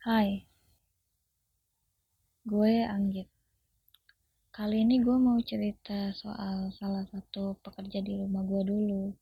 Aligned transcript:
Hai, 0.00 0.48
gue 2.48 2.72
Anggit. 2.88 3.28
Kali 4.48 4.80
ini 4.80 4.96
gue 4.96 5.12
mau 5.20 5.36
cerita 5.44 6.08
soal 6.16 6.72
salah 6.72 7.04
satu 7.04 7.60
pekerja 7.60 8.00
di 8.00 8.16
rumah 8.16 8.40
gue 8.48 8.64
dulu. 8.64 9.12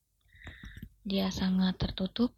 Dia 1.03 1.35
sangat 1.35 1.83
tertutup. 1.83 2.31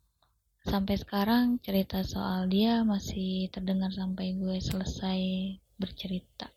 Sampai 0.64 0.96
sekarang 0.96 1.60
cerita 1.60 2.00
soal 2.00 2.48
dia 2.48 2.80
masih 2.80 3.52
terdengar 3.52 3.92
sampai 3.92 4.32
gue 4.32 4.56
selesai 4.56 5.20
bercerita. 5.76 6.48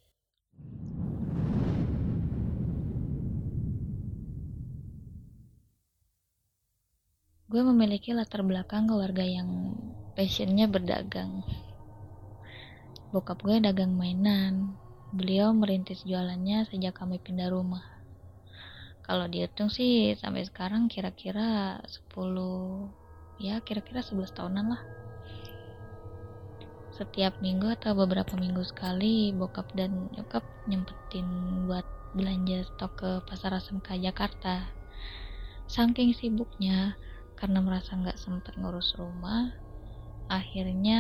Gue 7.52 7.60
memiliki 7.60 8.16
latar 8.16 8.40
belakang 8.48 8.88
keluarga 8.88 9.28
yang 9.28 9.76
passionnya 10.16 10.72
berdagang. 10.72 11.44
Bokap 13.14 13.46
gue 13.46 13.62
dagang 13.62 13.94
mainan. 13.94 14.74
Beliau 15.14 15.54
merintis 15.54 16.02
jualannya 16.02 16.66
sejak 16.66 16.98
kami 16.98 17.22
pindah 17.22 17.54
rumah. 17.54 17.86
Kalau 19.06 19.30
dihitung 19.30 19.70
sih 19.70 20.18
sampai 20.18 20.50
sekarang 20.50 20.90
kira-kira 20.90 21.78
10 22.10 22.10
ya 23.38 23.62
kira-kira 23.62 24.02
11 24.02 24.34
tahunan 24.34 24.66
lah. 24.66 24.82
Setiap 26.98 27.38
minggu 27.38 27.70
atau 27.78 27.94
beberapa 27.94 28.34
minggu 28.34 28.66
sekali 28.66 29.30
bokap 29.30 29.70
dan 29.78 30.10
nyokap 30.18 30.42
nyempetin 30.66 31.30
buat 31.70 31.86
belanja 32.18 32.66
stok 32.66 32.92
ke 32.98 33.12
pasar 33.30 33.54
SMK 33.62 33.94
Jakarta. 34.10 34.74
Saking 35.70 36.18
sibuknya, 36.18 36.98
karena 37.38 37.62
merasa 37.62 37.94
nggak 37.94 38.18
sempat 38.18 38.58
ngurus 38.58 38.98
rumah 38.98 39.63
akhirnya 40.32 41.00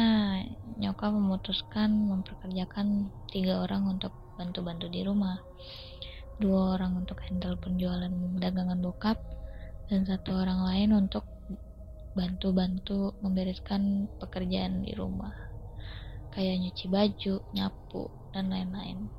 nyokap 0.79 1.11
memutuskan 1.15 1.89
memperkerjakan 2.09 3.11
tiga 3.31 3.63
orang 3.63 3.87
untuk 3.87 4.11
bantu-bantu 4.35 4.89
di 4.89 5.01
rumah. 5.05 5.39
Dua 6.41 6.75
orang 6.75 7.05
untuk 7.05 7.21
handle 7.23 7.55
penjualan 7.61 8.11
dagangan 8.41 8.81
bokap 8.81 9.15
dan 9.87 10.03
satu 10.03 10.33
orang 10.33 10.65
lain 10.65 10.89
untuk 10.97 11.23
bantu-bantu 12.13 13.13
membereskan 13.21 14.09
pekerjaan 14.17 14.81
di 14.85 14.93
rumah. 14.97 15.33
Kayak 16.33 16.65
nyuci 16.65 16.85
baju, 16.89 17.35
nyapu, 17.53 18.09
dan 18.33 18.49
lain-lain. 18.49 19.09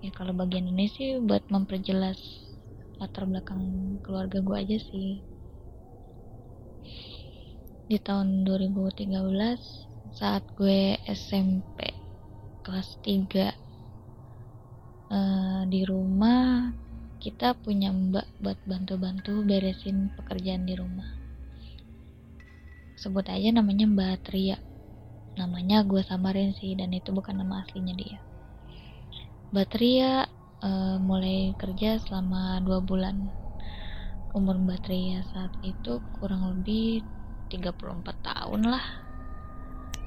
Ya 0.00 0.10
kalau 0.10 0.32
bagian 0.32 0.66
ini 0.66 0.88
sih 0.88 1.20
buat 1.20 1.46
memperjelas 1.52 2.18
latar 2.98 3.28
belakang 3.28 3.62
keluarga 4.02 4.38
gue 4.42 4.56
aja 4.58 4.78
sih 4.78 5.22
di 7.90 7.98
tahun 7.98 8.46
2013 8.46 9.10
saat 10.12 10.44
gue 10.54 11.00
SMP 11.08 11.90
kelas 12.62 13.00
3 13.02 13.10
uh, 13.10 13.50
eh, 15.10 15.62
di 15.66 15.82
rumah 15.82 16.70
kita 17.22 17.54
punya 17.54 17.94
mbak 17.94 18.26
buat 18.42 18.58
bantu-bantu 18.66 19.46
beresin 19.46 20.10
pekerjaan 20.18 20.66
di 20.66 20.74
rumah. 20.74 21.06
Sebut 22.98 23.26
aja 23.30 23.54
namanya 23.54 23.86
mbak 23.86 24.26
Tria 24.26 24.58
namanya 25.32 25.80
gue 25.80 26.04
samarin 26.04 26.52
sih 26.52 26.76
dan 26.76 26.92
itu 26.92 27.08
bukan 27.08 27.40
nama 27.40 27.64
aslinya 27.64 27.94
dia. 27.96 28.18
Mbak 29.52 29.66
Tria 29.68 30.28
uh, 30.60 30.96
mulai 31.00 31.56
kerja 31.56 32.00
selama 32.04 32.60
dua 32.64 32.84
bulan. 32.84 33.32
Umur 34.32 34.56
mbak 34.60 34.84
Tria 34.88 35.24
saat 35.32 35.52
itu 35.64 36.00
kurang 36.20 36.52
lebih 36.52 37.04
34 37.52 38.00
tahun 38.24 38.62
lah. 38.64 38.84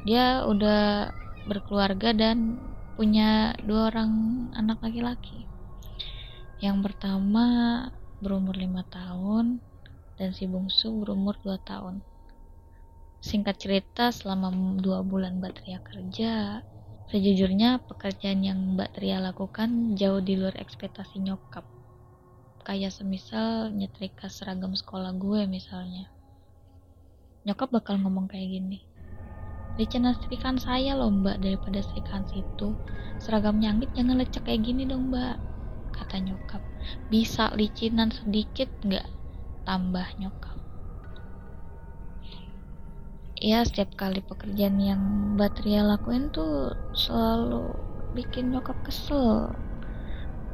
Dia 0.01 0.50
udah 0.50 1.13
berkeluarga 1.45 2.09
dan 2.09 2.57
punya 2.97 3.53
dua 3.61 3.94
orang 3.94 4.11
anak 4.57 4.81
laki-laki. 4.81 5.45
Yang 6.57 6.89
pertama 6.89 7.45
berumur 8.23 8.57
lima 8.57 8.81
tahun 8.89 9.61
dan 10.16 10.31
si 10.31 10.47
bungsu 10.47 10.89
berumur 11.03 11.35
2 11.44 11.59
tahun. 11.67 12.00
Singkat 13.19 13.56
cerita 13.59 14.06
selama 14.16 14.79
dua 14.79 15.03
bulan 15.03 15.44
Mbak 15.44 15.53
Tria 15.59 15.79
kerja 15.83 16.63
sejujurnya 17.12 17.83
pekerjaan 17.83 18.41
yang 18.41 18.79
Mbak 18.79 18.95
Tria 18.95 19.19
lakukan 19.19 20.00
jauh 20.00 20.23
di 20.23 20.39
luar 20.39 20.56
ekspektasi 20.56 21.19
nyokap. 21.19 21.67
Kayak 22.66 22.95
semisal 22.95 23.75
nyetrika 23.75 24.31
seragam 24.31 24.73
sekolah 24.73 25.13
gue 25.13 25.45
misalnya 25.45 26.14
nyokap 27.45 27.69
bakal 27.72 27.95
ngomong 28.01 28.28
kayak 28.28 28.59
gini 28.59 28.83
licin 29.75 30.07
setrikaan 30.07 30.56
saya 30.56 30.95
loh 30.95 31.11
mbak 31.11 31.44
daripada 31.44 31.83
setrikaan 31.83 32.23
situ. 32.31 32.72
Seragam 33.19 33.59
nyangit 33.59 33.91
jangan 33.91 34.23
lecek 34.23 34.47
kayak 34.47 34.63
gini 34.63 34.88
dong 34.88 35.11
mbak 35.11 35.35
kata 35.91 36.23
nyokap. 36.23 36.63
Bisa 37.11 37.51
licinan 37.56 38.11
sedikit 38.11 38.72
nggak? 38.83 39.03
tambah 39.66 40.06
nyokap. 40.22 40.53
Ya 43.41 43.66
setiap 43.66 43.97
kali 43.97 44.22
pekerjaan 44.22 44.77
yang 44.79 45.01
mbak 45.35 45.59
Tria 45.59 45.83
lakuin 45.83 46.31
tuh 46.31 46.72
selalu 46.95 47.73
bikin 48.16 48.53
nyokap 48.56 48.77
kesel. 48.85 49.51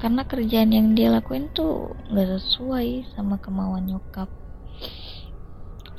Karena 0.01 0.25
kerjaan 0.25 0.73
yang 0.73 0.97
dia 0.97 1.13
lakuin 1.13 1.51
tuh 1.53 1.93
nggak 2.09 2.41
sesuai 2.41 3.05
sama 3.13 3.37
kemauan 3.37 3.85
nyokap 3.85 4.31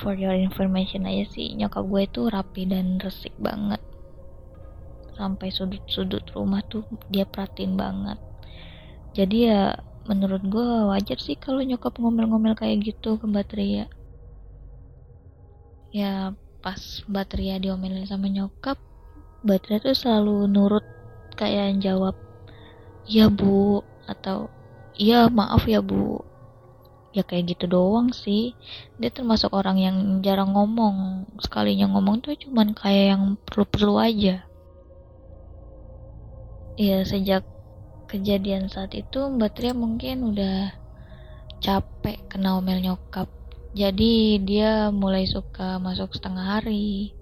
for 0.03 0.19
your 0.19 0.35
information 0.35 1.07
aja 1.07 1.25
sih. 1.31 1.55
Nyokap 1.55 1.87
gue 1.87 2.03
tuh 2.11 2.27
rapi 2.29 2.67
dan 2.67 2.99
resik 2.99 3.33
banget. 3.39 3.79
Sampai 5.15 5.55
sudut-sudut 5.55 6.27
rumah 6.35 6.67
tuh 6.67 6.83
dia 7.09 7.23
perhatiin 7.23 7.79
banget. 7.79 8.19
Jadi 9.15 9.39
ya 9.47 9.79
menurut 10.03 10.43
gue 10.43 10.69
wajar 10.91 11.19
sih 11.23 11.39
kalau 11.39 11.63
nyokap 11.63 11.95
ngomel-ngomel 11.95 12.59
kayak 12.59 12.83
gitu 12.83 13.15
ke 13.15 13.25
Mbak 13.25 13.55
ya 15.95 16.35
pas 16.59 16.81
Mbak 17.07 17.39
diomelin 17.63 18.09
sama 18.09 18.27
nyokap 18.27 18.81
Mbak 19.47 19.83
tuh 19.85 19.95
selalu 19.95 20.51
nurut 20.51 20.83
kayak 21.39 21.79
jawab 21.79 22.19
ya 23.07 23.31
bu 23.31 23.85
atau 24.11 24.51
iya 24.99 25.31
maaf 25.31 25.67
ya 25.71 25.79
bu 25.79 26.32
ya 27.13 27.23
kayak 27.23 27.57
gitu 27.57 27.69
doang 27.69 28.11
sih. 28.11 28.57
Dia 28.97 29.13
termasuk 29.13 29.53
orang 29.53 29.77
yang 29.79 29.97
jarang 30.25 30.57
ngomong. 30.57 31.29
Sekalinya 31.39 31.87
ngomong 31.93 32.25
tuh 32.25 32.35
cuman 32.37 32.73
kayak 32.73 33.17
yang 33.17 33.23
perlu-perlu 33.45 33.95
aja. 34.01 34.37
Ya 36.81 36.99
sejak 37.05 37.45
kejadian 38.09 38.73
saat 38.73 38.97
itu 38.97 39.29
Mbak 39.29 39.51
Tria 39.53 39.73
mungkin 39.77 40.33
udah 40.33 40.73
capek 41.61 42.33
kena 42.33 42.57
omel 42.57 42.81
nyokap. 42.81 43.29
Jadi 43.73 44.41
dia 44.45 44.93
mulai 44.93 45.25
suka 45.25 45.81
masuk 45.81 46.13
setengah 46.17 46.61
hari 46.61 47.17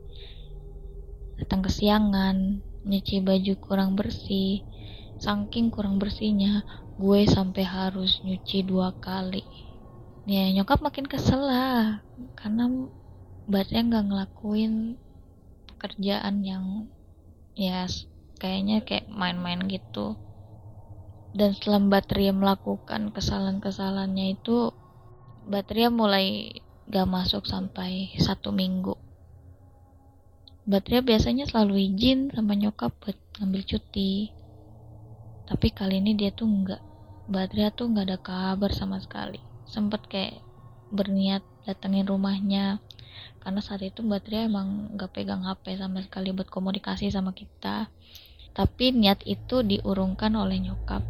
datang 1.38 1.62
kesiangan 1.62 2.62
nyuci 2.86 3.22
baju 3.22 3.54
kurang 3.58 3.98
bersih. 3.98 4.62
Saking 5.20 5.68
kurang 5.68 6.00
bersihnya 6.00 6.64
gue 6.96 7.28
sampai 7.28 7.60
harus 7.60 8.24
nyuci 8.24 8.64
dua 8.64 8.96
kali 8.96 9.69
ya 10.30 10.46
nyokap 10.54 10.78
makin 10.78 11.10
kesel 11.10 11.42
lah 11.42 12.06
karena 12.38 12.70
mbaknya 13.50 13.82
nggak 13.82 14.04
ngelakuin 14.14 14.94
pekerjaan 15.74 16.46
yang 16.46 16.86
ya 17.58 17.90
kayaknya 18.38 18.86
kayak 18.86 19.10
main-main 19.10 19.66
gitu. 19.66 20.14
Dan 21.34 21.54
setelah 21.54 21.82
Mbak 21.82 22.04
Tria 22.10 22.30
melakukan 22.34 23.10
kesalahan-kesalahannya 23.14 24.38
itu 24.38 24.70
Mbak 25.50 25.64
Tria 25.66 25.88
mulai 25.90 26.58
gak 26.90 27.06
masuk 27.06 27.46
sampai 27.46 28.14
satu 28.18 28.50
minggu. 28.50 28.94
Mbak 30.66 30.82
Tria 30.86 31.00
biasanya 31.02 31.46
selalu 31.46 31.90
izin 31.90 32.34
sama 32.34 32.54
nyokap 32.54 32.94
buat 32.98 33.18
ngambil 33.38 33.62
cuti. 33.66 34.30
Tapi 35.46 35.68
kali 35.70 35.98
ini 36.02 36.14
dia 36.14 36.30
tuh 36.34 36.46
enggak 36.50 36.82
Mbak 37.30 37.46
Tria 37.50 37.68
tuh 37.70 37.90
nggak 37.90 38.06
ada 38.10 38.18
kabar 38.18 38.70
sama 38.74 38.98
sekali 38.98 39.49
sempet 39.70 40.02
kayak 40.10 40.42
berniat 40.90 41.46
datengin 41.62 42.10
rumahnya. 42.10 42.82
Karena 43.40 43.62
saat 43.62 43.80
itu 43.86 44.02
Mbak 44.02 44.20
Tria 44.26 44.50
emang 44.50 44.98
gak 44.98 45.16
pegang 45.16 45.46
HP 45.46 45.78
sama 45.78 46.02
sekali 46.02 46.34
buat 46.34 46.50
komunikasi 46.50 47.08
sama 47.08 47.30
kita. 47.30 47.88
Tapi 48.52 48.92
niat 48.92 49.22
itu 49.24 49.62
diurungkan 49.62 50.34
oleh 50.34 50.58
nyokap. 50.58 51.06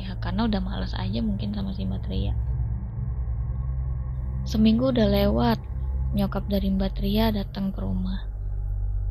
Ya 0.00 0.16
karena 0.18 0.48
udah 0.48 0.60
males 0.64 0.96
aja 0.96 1.20
mungkin 1.20 1.52
sama 1.52 1.76
si 1.76 1.84
Mbak 1.84 2.02
Tria 2.08 2.34
seminggu 4.46 4.94
udah 4.94 5.10
lewat 5.10 5.58
nyokap 6.14 6.46
dari 6.46 6.70
Mbak 6.70 7.02
Tria 7.02 7.34
datang 7.34 7.74
ke 7.74 7.82
rumah. 7.82 8.30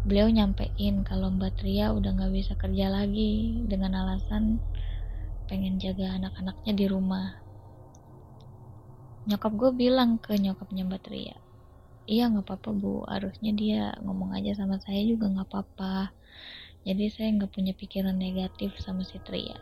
Beliau 0.07 0.31
nyampein 0.31 1.03
kalau 1.03 1.27
Mbak 1.27 1.59
Tria 1.59 1.91
udah 1.91 2.15
gak 2.15 2.31
bisa 2.31 2.56
kerja 2.56 2.88
lagi 2.88 3.59
dengan 3.67 4.00
alasan 4.00 4.63
pengen 5.51 5.75
jaga 5.75 6.15
anak-anaknya 6.15 6.73
di 6.79 6.85
rumah 6.88 7.44
nyokap 9.25 9.51
gue 9.57 9.72
bilang 9.74 10.22
ke 10.22 10.38
nyokapnya 10.38 10.86
Mbak 10.86 11.01
Tria 11.01 11.38
iya 12.06 12.30
nggak 12.30 12.45
apa-apa 12.45 12.69
bu. 12.74 13.04
Harusnya 13.06 13.51
dia 13.54 13.94
ngomong 14.01 14.33
aja 14.38 14.54
sama 14.57 14.77
saya 14.81 15.01
juga 15.06 15.30
nggak 15.30 15.50
apa-apa. 15.50 16.13
Jadi 16.86 17.10
saya 17.10 17.33
nggak 17.33 17.51
punya 17.54 17.74
pikiran 17.74 18.13
negatif 18.13 18.77
sama 18.77 19.01
si 19.01 19.18
Tria 19.25 19.57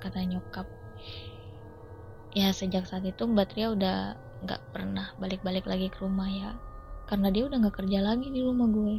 kata 0.00 0.24
nyokap. 0.24 0.68
Ya 2.34 2.50
sejak 2.50 2.88
saat 2.88 3.04
itu 3.04 3.24
Mbak 3.24 3.46
Tria 3.52 3.72
udah 3.72 3.96
nggak 4.44 4.60
pernah 4.72 5.12
balik-balik 5.16 5.64
lagi 5.64 5.88
ke 5.88 6.04
rumah 6.04 6.28
ya 6.28 6.52
karena 7.08 7.32
dia 7.32 7.48
udah 7.48 7.56
nggak 7.60 7.76
kerja 7.84 8.00
lagi 8.00 8.32
di 8.32 8.40
rumah 8.40 8.68
gue. 8.68 8.96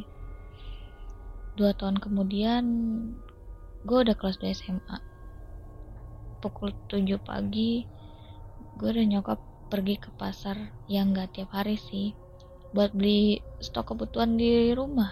Dua 1.58 1.74
tahun 1.74 1.98
kemudian 1.98 2.64
gue 3.86 3.98
udah 4.02 4.14
kelas 4.18 4.38
2 4.42 4.50
SMA 4.54 4.98
pukul 6.42 6.74
7 6.90 7.06
pagi 7.22 7.86
gue 8.76 8.88
udah 8.92 9.06
nyokap 9.08 9.40
pergi 9.66 9.98
ke 9.98 10.10
pasar 10.14 10.56
yang 10.86 11.14
gak 11.14 11.36
tiap 11.36 11.50
hari 11.54 11.78
sih 11.78 12.14
buat 12.74 12.92
beli 12.92 13.40
stok 13.62 13.94
kebutuhan 13.94 14.36
di 14.36 14.74
rumah 14.74 15.10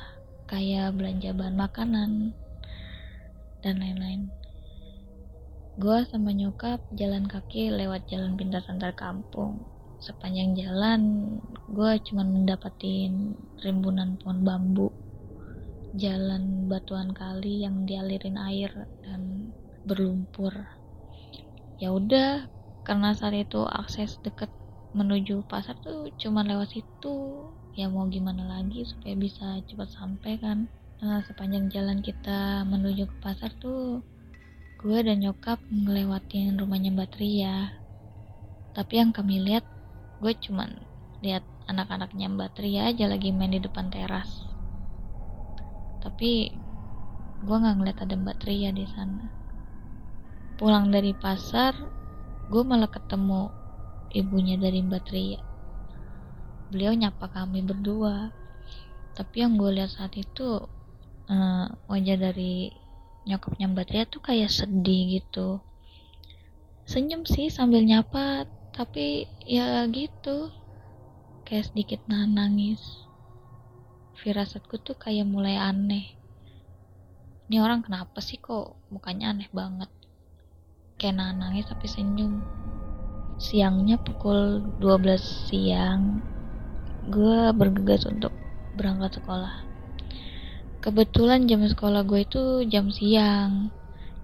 kayak 0.51 0.95
belanja 0.95 1.33
bahan 1.33 1.57
makanan 1.57 2.11
dan 3.65 3.81
lain-lain. 3.81 4.29
Gue 5.81 6.07
sama 6.07 6.31
nyokap 6.31 6.79
jalan 6.95 7.27
kaki 7.27 7.73
lewat 7.73 8.07
jalan 8.07 8.39
pintas 8.39 8.69
antar 8.71 8.95
kampung. 8.95 9.65
Sepanjang 9.99 10.55
jalan 10.55 11.01
gue 11.73 11.93
cuma 12.07 12.23
mendapatin 12.23 13.35
rimbunan 13.65 14.21
pohon 14.21 14.45
bambu 14.45 14.93
jalan 15.95 16.67
batuan 16.67 17.15
kali 17.15 17.63
yang 17.63 17.87
dialirin 17.87 18.35
air 18.35 18.91
dan 19.07 19.55
berlumpur. 19.87 20.51
Ya 21.79 21.95
udah 21.95 22.51
karena 22.85 23.17
saat 23.17 23.33
itu 23.33 23.65
akses 23.65 24.21
deket 24.21 24.53
menuju 24.95 25.43
pasar 25.49 25.75
tuh 25.81 26.13
cuma 26.21 26.45
lewat 26.45 26.71
situ. 26.77 27.51
Ya 27.75 27.91
mau 27.91 28.07
gimana 28.07 28.47
lagi 28.47 28.87
supaya 28.87 29.19
bisa 29.19 29.59
cepat 29.67 29.91
sampai 29.91 30.39
kan. 30.39 30.71
Nah, 31.03 31.25
sepanjang 31.27 31.73
jalan 31.75 31.99
kita 32.05 32.63
menuju 32.69 33.11
ke 33.11 33.17
pasar 33.19 33.51
tuh 33.59 33.99
gue 34.79 34.99
dan 35.01 35.25
nyokap 35.25 35.59
ngelewatin 35.73 36.61
rumahnya 36.61 36.95
Mbak 36.95 37.11
Tria. 37.19 37.73
Tapi 38.77 38.93
yang 39.01 39.11
kami 39.11 39.43
lihat 39.43 39.67
gue 40.23 40.33
cuman 40.47 40.71
lihat 41.25 41.43
anak-anaknya 41.67 42.31
Mbak 42.31 42.51
Tria 42.55 42.93
aja 42.93 43.11
lagi 43.11 43.33
main 43.35 43.57
di 43.57 43.65
depan 43.65 43.91
teras. 43.91 44.45
Tapi 46.05 46.53
gue 47.43 47.57
nggak 47.59 47.77
ngeliat 47.81 47.99
ada 48.05 48.15
Mbak 48.15 48.37
Tria 48.39 48.71
di 48.71 48.87
sana. 48.87 49.25
Pulang 50.55 50.95
dari 50.95 51.11
pasar 51.11 52.04
gue 52.45 52.63
malah 52.63 52.91
ketemu 52.93 53.49
ibunya 54.13 54.61
dari 54.61 54.85
Mbak 54.85 55.03
Tria. 55.09 55.41
Beliau 56.69 56.93
nyapa 56.93 57.31
kami 57.33 57.65
berdua. 57.65 58.31
Tapi 59.15 59.47
yang 59.47 59.55
gue 59.57 59.71
lihat 59.79 59.95
saat 59.95 60.13
itu 60.19 60.67
uh, 61.31 61.67
wajah 61.87 62.19
dari 62.19 62.75
nyokapnya 63.25 63.71
Mbak 63.71 63.87
Tria 63.89 64.05
tuh 64.05 64.21
kayak 64.21 64.51
sedih 64.53 65.23
gitu. 65.23 65.63
Senyum 66.85 67.25
sih 67.25 67.49
sambil 67.49 67.81
nyapa 67.81 68.45
tapi 68.75 69.25
ya 69.47 69.87
gitu. 69.89 70.53
Kayak 71.49 71.73
sedikit 71.73 72.01
nahan 72.11 72.37
nangis. 72.37 72.83
Firasatku 74.21 74.81
tuh 74.85 74.97
kayak 74.99 75.25
mulai 75.25 75.57
aneh. 75.57 76.17
Ini 77.49 77.61
orang 77.61 77.85
kenapa 77.85 78.25
sih 78.25 78.41
kok 78.41 78.81
mukanya 78.89 79.37
aneh 79.37 79.49
banget 79.53 79.94
nahan 81.03 81.43
nangis 81.43 81.67
tapi 81.67 81.91
senyum. 81.91 82.39
Siangnya 83.35 83.99
pukul 83.99 84.63
12 84.79 85.51
siang 85.51 86.23
gue 87.11 87.51
bergegas 87.53 88.07
untuk 88.07 88.31
berangkat 88.79 89.21
sekolah. 89.21 89.67
Kebetulan 90.81 91.51
jam 91.51 91.67
sekolah 91.67 92.07
gue 92.07 92.25
itu 92.25 92.43
jam 92.71 92.89
siang 92.95 93.75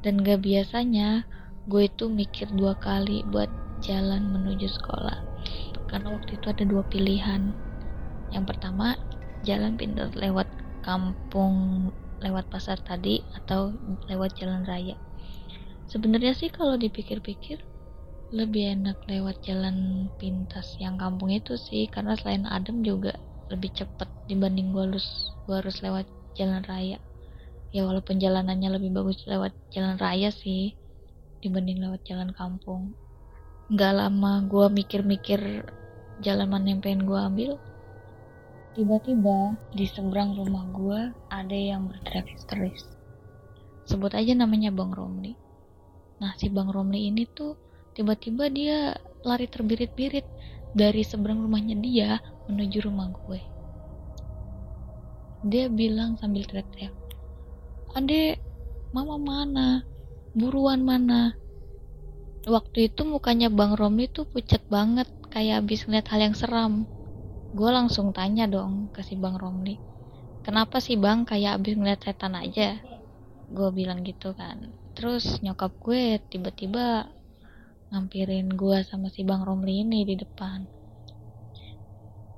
dan 0.00 0.22
gak 0.22 0.40
biasanya 0.40 1.26
gue 1.68 1.90
itu 1.90 2.08
mikir 2.08 2.48
dua 2.56 2.78
kali 2.78 3.26
buat 3.28 3.50
jalan 3.84 4.32
menuju 4.32 4.68
sekolah 4.68 5.18
karena 5.90 6.08
waktu 6.14 6.38
itu 6.38 6.46
ada 6.48 6.64
dua 6.64 6.86
pilihan. 6.88 7.52
Yang 8.30 8.44
pertama 8.56 8.94
jalan 9.42 9.74
pindah 9.74 10.14
lewat 10.14 10.46
kampung 10.80 11.88
lewat 12.20 12.48
pasar 12.48 12.80
tadi 12.80 13.20
atau 13.36 13.72
lewat 14.08 14.36
jalan 14.36 14.64
raya 14.64 14.96
sebenarnya 15.90 16.32
sih 16.38 16.48
kalau 16.48 16.78
dipikir-pikir 16.78 17.58
lebih 18.30 18.78
enak 18.78 19.02
lewat 19.10 19.42
jalan 19.42 20.06
pintas 20.22 20.78
yang 20.78 20.94
kampung 20.94 21.34
itu 21.34 21.58
sih. 21.58 21.90
Karena 21.90 22.14
selain 22.14 22.46
adem 22.46 22.86
juga 22.86 23.18
lebih 23.50 23.74
cepet 23.74 24.06
dibanding 24.30 24.70
gue 24.70 24.86
harus 24.86 25.34
gue 25.44 25.56
harus 25.58 25.82
lewat 25.82 26.06
jalan 26.38 26.62
raya. 26.70 27.02
Ya 27.74 27.82
walaupun 27.86 28.22
jalanannya 28.22 28.78
lebih 28.78 28.94
bagus 28.94 29.26
lewat 29.26 29.54
jalan 29.74 29.98
raya 29.98 30.30
sih 30.30 30.78
dibanding 31.42 31.82
lewat 31.82 32.06
jalan 32.06 32.30
kampung. 32.32 32.94
Nggak 33.70 33.92
lama 33.98 34.46
gue 34.46 34.66
mikir-mikir 34.70 35.66
jalan 36.22 36.48
mana 36.52 36.76
yang 36.76 36.80
pengen 36.84 37.02
gue 37.08 37.18
ambil 37.18 37.50
tiba-tiba 38.76 39.58
di 39.74 39.82
seberang 39.88 40.36
rumah 40.38 40.68
gue 40.70 41.00
ada 41.32 41.56
yang 41.56 41.90
berteriak 41.90 42.28
histeris 42.30 42.86
sebut 43.88 44.14
aja 44.14 44.30
namanya 44.36 44.70
Bang 44.70 44.94
Romli 44.94 45.34
Nah 46.20 46.36
si 46.36 46.52
Bang 46.52 46.68
Romli 46.68 47.08
ini 47.08 47.24
tuh 47.24 47.56
tiba-tiba 47.96 48.52
dia 48.52 48.92
lari 49.24 49.48
terbirit-birit 49.48 50.24
dari 50.76 51.00
seberang 51.00 51.40
rumahnya 51.40 51.76
dia 51.80 52.10
menuju 52.46 52.78
rumah 52.84 53.08
gue. 53.08 53.40
Dia 55.40 55.72
bilang 55.72 56.20
sambil 56.20 56.44
teriak-teriak, 56.44 56.92
Ade, 57.96 58.36
mama 58.92 59.16
mana? 59.16 59.80
Buruan 60.36 60.84
mana? 60.84 61.32
Waktu 62.44 62.92
itu 62.92 63.08
mukanya 63.08 63.48
Bang 63.48 63.72
Romli 63.72 64.04
tuh 64.12 64.28
pucat 64.28 64.60
banget, 64.68 65.08
kayak 65.32 65.64
habis 65.64 65.88
ngeliat 65.88 66.06
hal 66.12 66.20
yang 66.20 66.36
seram. 66.36 66.84
Gue 67.56 67.72
langsung 67.72 68.12
tanya 68.12 68.44
dong 68.44 68.92
ke 68.92 69.00
si 69.00 69.16
Bang 69.16 69.40
Romli, 69.40 69.80
kenapa 70.44 70.84
sih 70.84 71.00
Bang 71.00 71.24
kayak 71.24 71.56
habis 71.56 71.74
ngeliat 71.80 72.04
setan 72.04 72.36
aja? 72.36 72.76
Gue 73.48 73.72
bilang 73.72 74.04
gitu 74.04 74.36
kan 74.36 74.79
terus 74.94 75.40
nyokap 75.40 75.72
gue 75.80 76.20
tiba-tiba 76.28 77.08
ngampirin 77.90 78.54
gue 78.54 78.86
sama 78.86 79.10
si 79.10 79.26
Bang 79.26 79.42
Romli 79.42 79.82
ini 79.82 80.06
di 80.06 80.14
depan. 80.14 80.62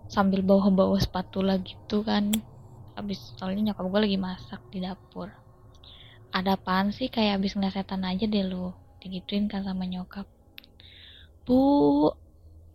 Sambil 0.09 0.45
bawa-bawa 0.45 1.01
spatula 1.01 1.57
gitu 1.61 2.05
kan. 2.05 2.33
Abis 2.97 3.37
soalnya 3.37 3.73
nyokap 3.73 3.85
gue 3.89 4.01
lagi 4.09 4.19
masak 4.21 4.61
di 4.73 4.81
dapur. 4.81 5.29
Ada 6.33 6.57
apaan 6.57 6.93
sih 6.93 7.13
kayak 7.13 7.41
abis 7.41 7.57
ngeliat 7.57 7.77
setan 7.77 8.05
aja 8.09 8.25
deh 8.25 8.45
lo 8.45 8.73
digituin 9.05 9.49
kan 9.51 9.65
sama 9.65 9.85
nyokap. 9.85 10.27
Bu 11.45 12.13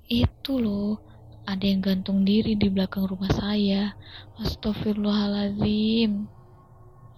itu 0.10 0.62
loh. 0.62 1.02
Ada 1.48 1.64
yang 1.64 1.80
gantung 1.80 2.28
diri 2.28 2.60
di 2.60 2.68
belakang 2.68 3.08
rumah 3.08 3.32
saya. 3.32 3.96
Astagfirullahaladzim 4.36 6.37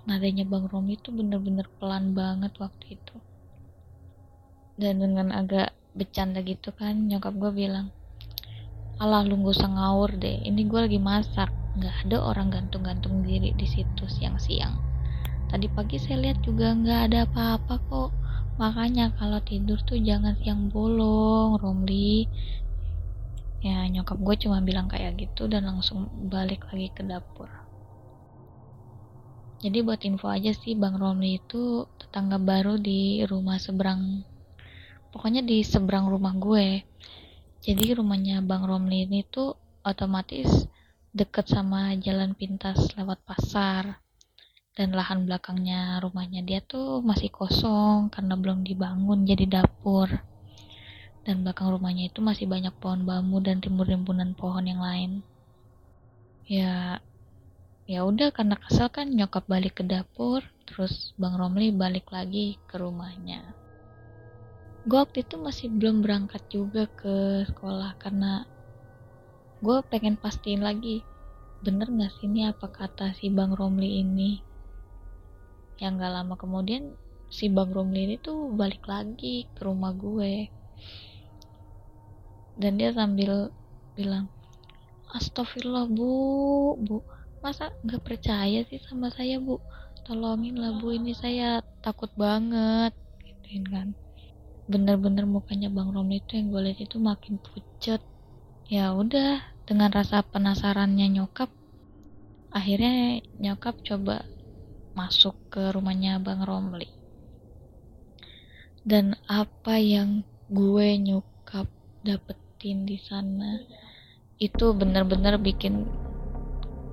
nadanya 0.09 0.41
Bang 0.41 0.65
Romi 0.65 0.97
itu 0.97 1.13
bener-bener 1.13 1.69
pelan 1.77 2.17
banget 2.17 2.49
waktu 2.57 2.97
itu. 2.97 3.15
Dan 4.73 5.05
dengan 5.05 5.29
agak 5.29 5.77
bercanda 5.93 6.41
gitu 6.41 6.73
kan 6.73 6.97
nyokap 7.05 7.37
gue 7.37 7.51
bilang 7.53 7.93
alah 8.97 9.21
lu 9.21 9.37
gak 9.45 9.53
usah 9.61 9.69
ngawur 9.69 10.17
deh. 10.17 10.41
Ini 10.41 10.65
gue 10.65 10.79
lagi 10.89 10.97
masak. 10.99 11.53
Nggak 11.77 12.09
ada 12.09 12.17
orang 12.25 12.49
gantung-gantung 12.49 13.21
diri 13.21 13.53
di 13.53 13.67
situ 13.69 14.09
siang-siang. 14.09 14.73
Tadi 15.53 15.69
pagi 15.69 16.01
saya 16.01 16.19
lihat 16.25 16.41
juga 16.41 16.73
nggak 16.73 16.99
ada 17.13 17.19
apa-apa 17.29 17.75
kok. 17.87 18.11
Makanya 18.57 19.15
kalau 19.15 19.39
tidur 19.45 19.79
tuh 19.85 20.01
jangan 20.01 20.35
siang 20.41 20.67
bolong 20.73 21.61
Romli. 21.61 22.25
Ya 23.61 23.85
nyokap 23.87 24.17
gue 24.19 24.35
cuma 24.41 24.59
bilang 24.65 24.89
kayak 24.89 25.21
gitu 25.21 25.45
dan 25.45 25.69
langsung 25.69 26.09
balik 26.27 26.65
lagi 26.73 26.89
ke 26.91 27.03
dapur 27.05 27.58
jadi 29.59 29.83
buat 29.83 29.99
info 30.07 30.31
aja 30.31 30.55
sih 30.55 30.71
Bang 30.79 30.95
Romli 30.95 31.39
itu 31.39 31.83
tetangga 31.99 32.39
baru 32.39 32.79
di 32.79 33.27
rumah 33.27 33.59
seberang 33.59 34.23
pokoknya 35.11 35.41
di 35.41 35.65
seberang 35.65 36.07
rumah 36.07 36.33
gue. 36.37 36.85
Jadi 37.59 37.91
rumahnya 37.91 38.39
Bang 38.39 38.63
Romli 38.63 39.03
ini 39.03 39.25
tuh 39.27 39.51
otomatis 39.83 40.47
deket 41.11 41.49
sama 41.49 41.91
jalan 41.99 42.37
pintas 42.37 42.93
lewat 42.95 43.19
pasar. 43.25 43.99
Dan 44.79 44.95
lahan 44.95 45.27
belakangnya 45.27 45.99
rumahnya 45.99 46.39
dia 46.39 46.63
tuh 46.63 47.03
masih 47.03 47.27
kosong 47.27 48.07
karena 48.07 48.39
belum 48.39 48.63
dibangun 48.63 49.27
jadi 49.27 49.59
dapur. 49.59 50.07
Dan 51.27 51.43
belakang 51.43 51.67
rumahnya 51.75 52.07
itu 52.07 52.23
masih 52.23 52.47
banyak 52.47 52.71
pohon 52.79 53.03
bambu 53.03 53.43
dan 53.43 53.59
rimbun-rimbunan 53.59 54.31
pohon 54.39 54.63
yang 54.63 54.79
lain. 54.79 55.19
Ya 56.47 57.03
ya 57.89 58.05
udah 58.05 58.29
karena 58.29 58.53
kesel 58.53 58.86
kan 58.93 59.10
nyokap 59.10 59.50
balik 59.50 59.81
ke 59.81 59.84
dapur 59.84 60.46
terus 60.69 61.17
bang 61.17 61.34
Romli 61.34 61.74
balik 61.74 62.13
lagi 62.13 62.62
ke 62.69 62.77
rumahnya. 62.77 63.41
Gue 64.86 65.01
waktu 65.01 65.25
itu 65.25 65.41
masih 65.41 65.74
belum 65.74 66.05
berangkat 66.05 66.46
juga 66.53 66.86
ke 66.86 67.50
sekolah 67.50 67.98
karena 67.98 68.46
gue 69.65 69.81
pengen 69.89 70.22
pastiin 70.22 70.62
lagi 70.62 71.01
bener 71.65 71.89
gak 71.89 72.13
sih 72.15 72.29
ini 72.29 72.48
apa 72.48 72.69
kata 72.69 73.17
si 73.17 73.34
Bang 73.34 73.58
Romli 73.58 74.05
ini? 74.05 74.38
Yang 75.81 75.93
gak 76.05 76.13
lama 76.13 76.36
kemudian 76.38 76.93
si 77.34 77.50
Bang 77.50 77.74
Romli 77.74 78.05
ini 78.05 78.15
tuh 78.22 78.53
balik 78.53 78.86
lagi 78.86 79.50
ke 79.50 79.65
rumah 79.65 79.98
gue. 79.98 80.46
Dan 82.53 82.77
dia 82.77 82.93
sambil 82.93 83.50
bilang 83.98 84.29
Astagfirullah 85.10 85.89
bu 85.89 86.13
bu 86.77 87.18
masa 87.39 87.72
gak 87.88 88.03
percaya 88.03 88.63
sih 88.67 88.79
sama 88.84 89.08
saya 89.12 89.39
bu? 89.39 89.60
Tolongin 90.03 90.60
lah 90.60 90.75
bu 90.75 90.96
ini 90.96 91.15
saya 91.15 91.63
takut 91.84 92.12
banget 92.15 92.91
gituin 93.24 93.65
kan. 93.67 93.88
Bener-bener 94.69 95.25
mukanya 95.25 95.72
Bang 95.72 95.89
Romli 95.96 96.22
itu 96.22 96.38
yang 96.38 96.53
gue 96.53 96.62
lihat 96.69 96.79
itu 96.86 96.98
makin 97.01 97.41
pucet. 97.41 98.01
Ya 98.69 98.93
udah 98.93 99.41
dengan 99.65 99.89
rasa 99.89 100.22
penasarannya 100.22 101.10
nyokap 101.10 101.50
akhirnya 102.50 103.22
nyokap 103.38 103.77
coba 103.86 104.25
masuk 104.98 105.38
ke 105.53 105.74
rumahnya 105.74 106.17
Bang 106.22 106.43
Romli. 106.43 106.89
Dan 108.84 109.13
apa 109.29 109.77
yang 109.77 110.25
gue 110.50 110.88
nyokap 110.98 111.69
dapetin 112.01 112.89
di 112.89 112.98
sana 112.98 113.62
itu 114.39 114.72
bener-bener 114.72 115.38
bikin 115.38 115.86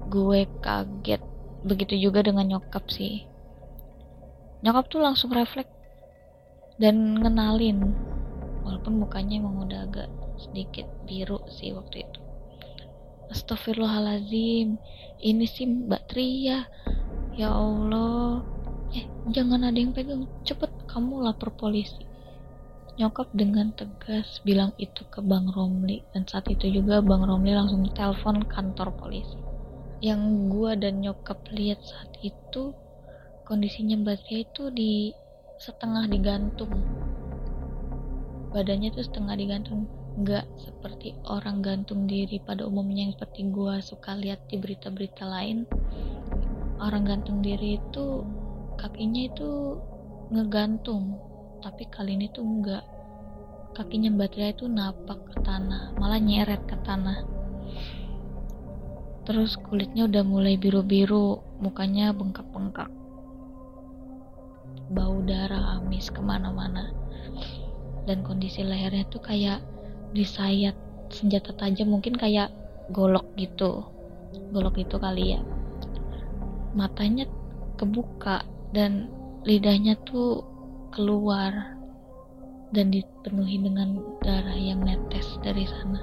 gue 0.07 0.47
kaget 0.63 1.23
begitu 1.67 1.99
juga 1.99 2.23
dengan 2.23 2.47
nyokap 2.47 2.87
sih. 2.87 3.27
Nyokap 4.63 4.87
tuh 4.87 5.03
langsung 5.03 5.35
refleks 5.35 5.75
dan 6.79 7.19
ngenalin 7.19 7.91
walaupun 8.63 9.03
mukanya 9.03 9.43
emang 9.43 9.67
udah 9.67 9.91
agak 9.91 10.09
sedikit 10.39 10.87
biru 11.11 11.43
sih 11.51 11.75
waktu 11.75 12.07
itu. 12.07 12.21
Astagfirullahalazim 13.35 14.79
ini 15.27 15.45
sih 15.51 15.67
Mbak 15.67 16.03
Tria. 16.07 16.71
Ya 17.35 17.51
Allah. 17.51 18.47
Eh 18.95 19.05
jangan 19.35 19.67
ada 19.67 19.75
yang 19.75 19.91
pegang 19.91 20.31
cepet 20.47 20.71
kamu 20.87 21.27
lapor 21.27 21.51
polisi. 21.51 22.07
Nyokap 22.97 23.35
dengan 23.35 23.75
tegas 23.75 24.39
bilang 24.47 24.71
itu 24.79 25.03
ke 25.11 25.19
Bang 25.21 25.51
Romli 25.51 26.01
dan 26.15 26.25
saat 26.25 26.47
itu 26.49 26.71
juga 26.71 27.03
Bang 27.03 27.27
Romli 27.27 27.53
langsung 27.53 27.85
telepon 27.93 28.47
kantor 28.47 28.95
polisi 28.97 29.37
yang 30.05 30.53
gua 30.53 30.77
dan 30.77 31.01
nyokap 31.01 31.41
lihat 31.53 31.81
saat 31.81 32.13
itu 32.21 32.77
kondisinya 33.47 33.97
Mbak 34.01 34.17
Tria 34.27 34.41
itu 34.45 34.65
di 34.73 35.15
setengah 35.57 36.05
digantung. 36.11 36.73
Badannya 38.53 38.93
tuh 38.93 39.05
setengah 39.05 39.35
digantung. 39.37 39.89
Nggak 40.17 40.49
seperti 40.57 41.13
orang 41.29 41.61
gantung 41.61 42.09
diri 42.09 42.41
pada 42.41 42.65
umumnya 42.65 43.09
yang 43.09 43.15
seperti 43.17 43.53
gua 43.53 43.85
suka 43.85 44.17
lihat 44.17 44.41
di 44.49 44.57
berita-berita 44.57 45.25
lain. 45.29 45.69
Orang 46.81 47.09
gantung 47.09 47.45
diri 47.45 47.81
itu 47.81 48.25
kakinya 48.77 49.23
itu 49.29 49.81
ngegantung 50.29 51.17
tapi 51.65 51.89
kali 51.89 52.19
ini 52.19 52.29
tuh 52.31 52.45
enggak 52.45 52.85
kakinya 53.73 54.13
Mbak 54.13 54.29
Tria 54.33 54.49
itu 54.53 54.67
napak 54.69 55.19
ke 55.33 55.37
tanah 55.45 55.97
malah 55.97 56.21
nyeret 56.21 56.63
ke 56.69 56.77
tanah 56.85 57.25
terus 59.27 59.59
kulitnya 59.59 60.07
udah 60.07 60.23
mulai 60.23 60.55
biru-biru 60.55 61.43
mukanya 61.59 62.15
bengkak-bengkak. 62.15 62.87
Bau 64.95 65.19
darah 65.27 65.83
amis 65.83 66.15
ke 66.15 66.23
mana-mana. 66.23 66.95
Dan 68.07 68.23
kondisi 68.23 68.63
lehernya 68.63 69.03
tuh 69.11 69.19
kayak 69.19 69.59
disayat 70.15 70.79
senjata 71.11 71.51
tajam 71.59 71.91
mungkin 71.91 72.15
kayak 72.15 72.55
golok 72.95 73.27
gitu. 73.35 73.83
Golok 74.55 74.79
itu 74.79 74.95
kali 74.95 75.35
ya. 75.35 75.43
Matanya 76.79 77.27
kebuka 77.75 78.47
dan 78.71 79.11
lidahnya 79.43 79.99
tuh 80.07 80.47
keluar 80.95 81.75
dan 82.71 82.95
dipenuhi 82.95 83.59
dengan 83.59 83.99
darah 84.23 84.55
yang 84.55 84.87
netes 84.87 85.35
dari 85.43 85.67
sana. 85.67 85.99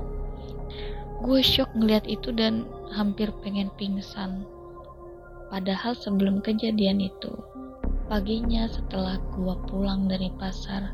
Gue 1.24 1.40
shock 1.40 1.72
ngeliat 1.72 2.04
itu 2.04 2.36
dan 2.36 2.68
hampir 2.94 3.34
pengen 3.42 3.74
pingsan. 3.76 4.46
Padahal 5.50 5.98
sebelum 5.98 6.46
kejadian 6.46 7.02
itu 7.02 7.34
paginya 8.08 8.70
setelah 8.70 9.18
gue 9.34 9.56
pulang 9.66 10.06
dari 10.06 10.30
pasar 10.38 10.94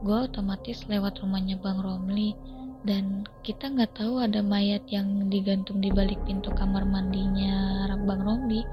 gue 0.00 0.16
otomatis 0.16 0.88
lewat 0.88 1.20
rumahnya 1.20 1.60
Bang 1.60 1.80
Romli 1.84 2.32
dan 2.80 3.28
kita 3.44 3.68
nggak 3.68 4.00
tahu 4.00 4.24
ada 4.24 4.40
mayat 4.40 4.80
yang 4.88 5.28
digantung 5.28 5.84
di 5.84 5.92
balik 5.92 6.16
pintu 6.24 6.48
kamar 6.56 6.88
mandinya 6.88 7.84
Bang 8.08 8.24
Romli 8.24 8.64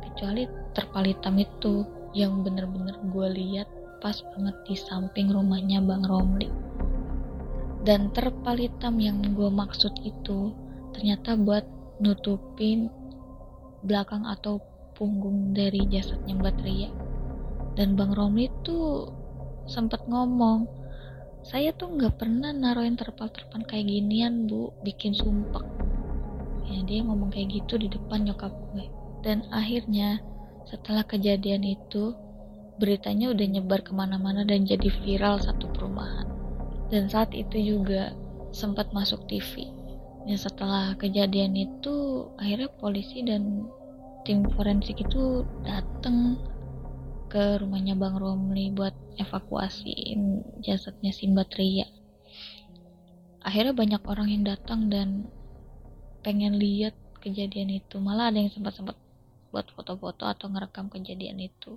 kecuali 0.00 0.48
terpal 0.72 1.04
hitam 1.04 1.36
itu 1.36 1.84
yang 2.16 2.40
bener-bener 2.40 2.96
gue 3.12 3.28
lihat 3.36 3.68
pas 4.00 4.16
banget 4.32 4.56
di 4.64 4.76
samping 4.76 5.28
rumahnya 5.32 5.84
Bang 5.84 6.04
Romli. 6.04 6.48
Dan 7.84 8.08
terpal 8.16 8.56
hitam 8.56 8.96
yang 8.96 9.20
gue 9.36 9.50
maksud 9.52 9.92
itu 10.08 10.56
ternyata 10.96 11.36
buat 11.36 11.64
nutupin 12.02 12.90
belakang 13.84 14.24
atau 14.24 14.58
punggung 14.96 15.52
dari 15.52 15.84
jasadnya 15.90 16.34
Mbak 16.34 16.56
Ria. 16.64 16.90
Dan 17.74 17.98
Bang 17.98 18.14
Romli 18.14 18.48
tuh 18.62 19.10
sempat 19.66 20.06
ngomong 20.06 20.66
saya 21.44 21.76
tuh 21.76 21.92
nggak 21.92 22.16
pernah 22.16 22.56
naruhin 22.56 22.96
terpal-terpal 22.96 23.68
kayak 23.68 23.90
ginian 23.90 24.48
bu. 24.48 24.72
Bikin 24.80 25.12
sumpah 25.12 25.66
ya 26.64 26.80
dia 26.88 27.04
ngomong 27.04 27.28
kayak 27.28 27.60
gitu 27.60 27.76
di 27.76 27.92
depan 27.92 28.24
nyokap 28.24 28.54
gue. 28.72 28.88
Dan 29.20 29.44
akhirnya 29.52 30.22
setelah 30.64 31.04
kejadian 31.04 31.60
itu 31.66 32.16
beritanya 32.80 33.30
udah 33.30 33.46
nyebar 33.46 33.84
ke 33.84 33.92
mana-mana 33.92 34.42
dan 34.42 34.64
jadi 34.64 34.88
viral 35.04 35.36
satu 35.42 35.68
perumahan. 35.70 36.26
Dan 36.88 37.12
saat 37.12 37.36
itu 37.36 37.60
juga 37.60 38.16
sempat 38.54 38.94
masuk 38.96 39.26
TV 39.28 39.83
ya 40.24 40.36
setelah 40.40 40.96
kejadian 40.96 41.52
itu 41.56 42.26
akhirnya 42.40 42.72
polisi 42.80 43.20
dan 43.20 43.68
tim 44.24 44.44
forensik 44.56 45.04
itu 45.04 45.44
dateng 45.64 46.40
ke 47.28 47.60
rumahnya 47.60 47.98
Bang 47.98 48.16
Romli 48.16 48.72
buat 48.72 48.94
evakuasiin 49.20 50.42
jasadnya 50.64 51.12
Simba 51.12 51.44
Tria. 51.44 51.84
Akhirnya 53.44 53.76
banyak 53.76 54.02
orang 54.08 54.28
yang 54.32 54.44
datang 54.48 54.88
dan 54.88 55.28
pengen 56.24 56.56
lihat 56.56 56.96
kejadian 57.20 57.74
itu. 57.74 58.00
Malah 58.00 58.32
ada 58.32 58.40
yang 58.40 58.48
sempat-sempat 58.48 58.96
buat 59.52 59.66
foto-foto 59.76 60.24
atau 60.24 60.48
ngerekam 60.48 60.88
kejadian 60.88 61.42
itu. 61.44 61.76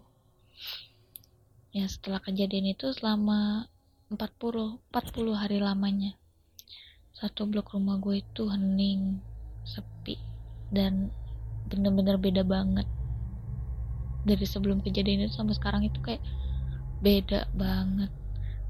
Ya 1.76 1.90
setelah 1.92 2.24
kejadian 2.24 2.72
itu 2.72 2.94
selama 2.96 3.68
40 4.08 4.80
40 4.88 5.36
hari 5.36 5.60
lamanya. 5.60 6.16
Satu 7.18 7.50
blok 7.50 7.74
rumah 7.74 7.98
gue 7.98 8.22
itu 8.22 8.46
hening, 8.46 9.18
sepi 9.66 10.22
dan 10.70 11.10
bener-bener 11.66 12.22
beda 12.22 12.46
banget. 12.46 12.86
Dari 14.22 14.46
sebelum 14.46 14.86
kejadian 14.86 15.26
itu 15.26 15.34
sampai 15.34 15.58
sekarang 15.58 15.82
itu 15.82 15.98
kayak 16.06 16.22
beda 17.02 17.50
banget. 17.58 18.14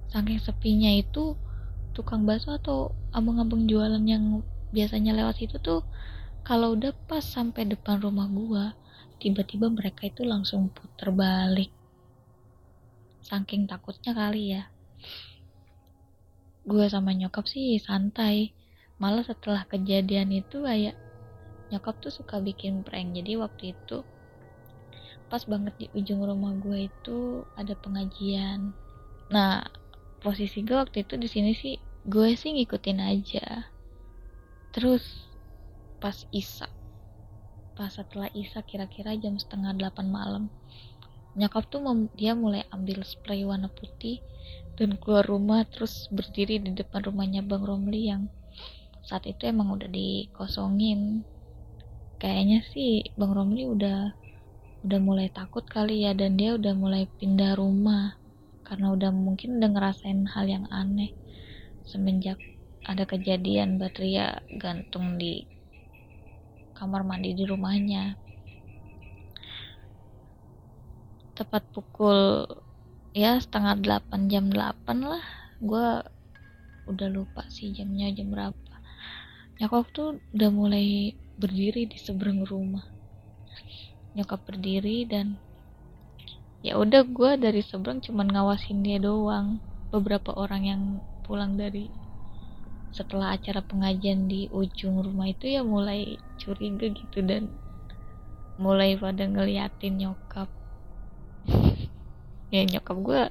Saking 0.08 0.39
sepinya 0.39 0.88
itu 0.96 1.36
tukang 1.92 2.24
bakso 2.24 2.56
atau 2.56 2.96
abang-abang 3.12 3.68
jualan 3.68 4.00
yang 4.08 4.39
biasanya 4.72 5.12
lewat 5.12 5.44
situ 5.44 5.60
tuh 5.60 5.84
kalau 6.48 6.72
udah 6.80 6.96
pas 7.04 7.27
sampai 7.27 7.68
depan 7.68 8.00
rumah 8.00 8.32
gua 8.32 8.66
tiba-tiba 9.20 9.68
mereka 9.68 10.08
itu 10.08 10.24
langsung 10.24 10.72
puter 10.72 11.12
balik. 11.12 11.68
Saking 13.27 13.68
takutnya 13.68 14.16
kali 14.16 14.56
ya 14.56 14.72
gue 16.68 16.86
sama 16.92 17.16
nyokap 17.16 17.48
sih 17.48 17.80
santai. 17.80 18.52
Malah 19.00 19.24
setelah 19.24 19.64
kejadian 19.72 20.30
itu 20.36 20.62
kayak 20.68 21.00
nyokap 21.72 21.96
tuh 22.04 22.12
suka 22.12 22.44
bikin 22.44 22.84
prank. 22.84 23.16
Jadi 23.16 23.40
waktu 23.40 23.64
itu 23.74 24.04
pas 25.28 25.44
banget 25.44 25.74
di 25.76 25.88
ujung 25.96 26.24
rumah 26.24 26.56
gue 26.60 26.92
itu 26.92 27.48
ada 27.56 27.74
pengajian. 27.80 28.76
Nah 29.32 29.64
posisi 30.20 30.64
gue 30.68 30.76
waktu 30.76 31.08
itu 31.08 31.16
di 31.16 31.28
sini 31.32 31.52
sih 31.56 31.80
gue 32.04 32.36
sih 32.36 32.52
ngikutin 32.52 33.00
aja. 33.00 33.72
Terus 34.76 35.04
pas 35.98 36.28
isa 36.36 36.68
pas 37.78 37.94
setelah 37.94 38.30
isa 38.34 38.66
kira-kira 38.66 39.14
jam 39.22 39.38
setengah 39.38 39.78
delapan 39.78 40.10
malam 40.10 40.44
nyokap 41.38 41.70
tuh 41.70 41.79
dia 42.17 42.34
mulai 42.34 42.65
ambil 42.74 43.06
spray 43.06 43.46
warna 43.46 43.70
putih 43.70 44.25
dan 44.77 44.98
keluar 44.98 45.25
rumah 45.25 45.65
terus 45.70 46.10
berdiri 46.10 46.58
di 46.58 46.74
depan 46.74 47.06
rumahnya 47.06 47.46
Bang 47.46 47.62
Romli 47.62 48.10
yang 48.10 48.25
saat 49.06 49.24
itu 49.24 49.48
emang 49.48 49.72
udah 49.72 49.88
dikosongin. 49.88 51.24
Kayaknya 52.17 52.60
sih 52.74 53.06
Bang 53.13 53.38
Romli 53.38 53.70
udah 53.70 54.12
udah 54.82 55.00
mulai 55.01 55.29
takut 55.29 55.65
kali 55.65 56.06
ya 56.06 56.17
dan 56.17 56.38
dia 56.38 56.58
udah 56.58 56.74
mulai 56.74 57.10
pindah 57.17 57.58
rumah 57.58 58.17
karena 58.65 58.94
udah 58.94 59.10
mungkin 59.15 59.62
udah 59.62 59.70
ngerasain 59.72 60.27
hal 60.34 60.46
yang 60.50 60.65
aneh. 60.74 61.13
Semenjak 61.88 62.41
ada 62.84 63.08
kejadian 63.08 63.79
Batria 63.79 64.44
gantung 64.58 65.15
di 65.15 65.46
kamar 66.77 67.01
mandi 67.01 67.34
di 67.34 67.44
rumahnya 67.48 68.26
tepat 71.38 71.62
pukul 71.70 72.50
ya 73.13 73.38
setengah 73.38 73.77
delapan 73.77 74.25
jam 74.25 74.50
delapan 74.50 74.98
lah. 75.06 75.24
Gue 75.62 76.01
udah 76.89 77.08
lupa 77.13 77.46
sih 77.53 77.70
jamnya 77.77 78.10
jam 78.10 78.34
berapa. 78.34 78.74
Nyokap 79.62 79.86
tuh 79.94 80.17
udah 80.34 80.50
mulai 80.50 81.13
berdiri 81.38 81.86
di 81.86 81.98
seberang 82.01 82.41
rumah. 82.41 82.86
Nyokap 84.17 84.50
berdiri 84.50 85.06
dan 85.06 85.38
ya 86.65 86.82
udah 86.82 87.06
gue 87.06 87.32
dari 87.38 87.62
seberang 87.62 88.01
cuman 88.01 88.34
ngawasin 88.34 88.82
dia 88.82 88.98
doang. 88.98 89.62
Beberapa 89.94 90.34
orang 90.34 90.63
yang 90.65 90.82
pulang 91.22 91.53
dari 91.53 91.88
setelah 92.89 93.38
acara 93.38 93.62
pengajian 93.62 94.25
di 94.25 94.50
ujung 94.50 95.06
rumah 95.06 95.29
itu 95.29 95.53
ya 95.53 95.62
mulai 95.62 96.17
curiga 96.41 96.89
gitu 96.89 97.22
dan 97.22 97.51
mulai 98.58 98.98
pada 98.98 99.27
ngeliatin 99.29 100.01
nyokap 100.01 100.50
ya 102.54 102.63
nyokap 102.63 102.98
gue 103.04 103.24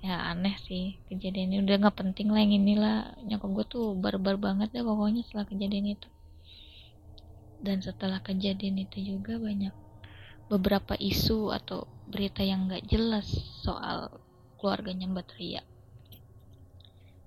ya 0.00 0.32
aneh 0.32 0.56
sih 0.64 0.96
kejadian 1.12 1.54
ini. 1.54 1.56
Udah 1.62 1.76
nggak 1.76 1.96
penting 1.98 2.32
lah 2.32 2.40
yang 2.40 2.56
inilah. 2.56 2.98
Nyokap 3.26 3.50
gue 3.52 3.64
tuh 3.68 3.86
barbar 3.96 4.40
banget 4.40 4.72
deh 4.72 4.84
pokoknya 4.84 5.22
setelah 5.26 5.46
kejadian 5.46 5.94
itu. 5.94 6.08
Dan 7.60 7.84
setelah 7.84 8.24
kejadian 8.24 8.80
itu 8.80 8.98
juga 9.04 9.36
banyak 9.36 9.72
beberapa 10.50 10.98
isu 10.98 11.54
atau 11.54 11.86
berita 12.10 12.42
yang 12.42 12.66
nggak 12.66 12.90
jelas 12.90 13.30
soal 13.62 14.10
keluarganya 14.58 15.06
Mbak 15.06 15.30
Ria 15.38 15.62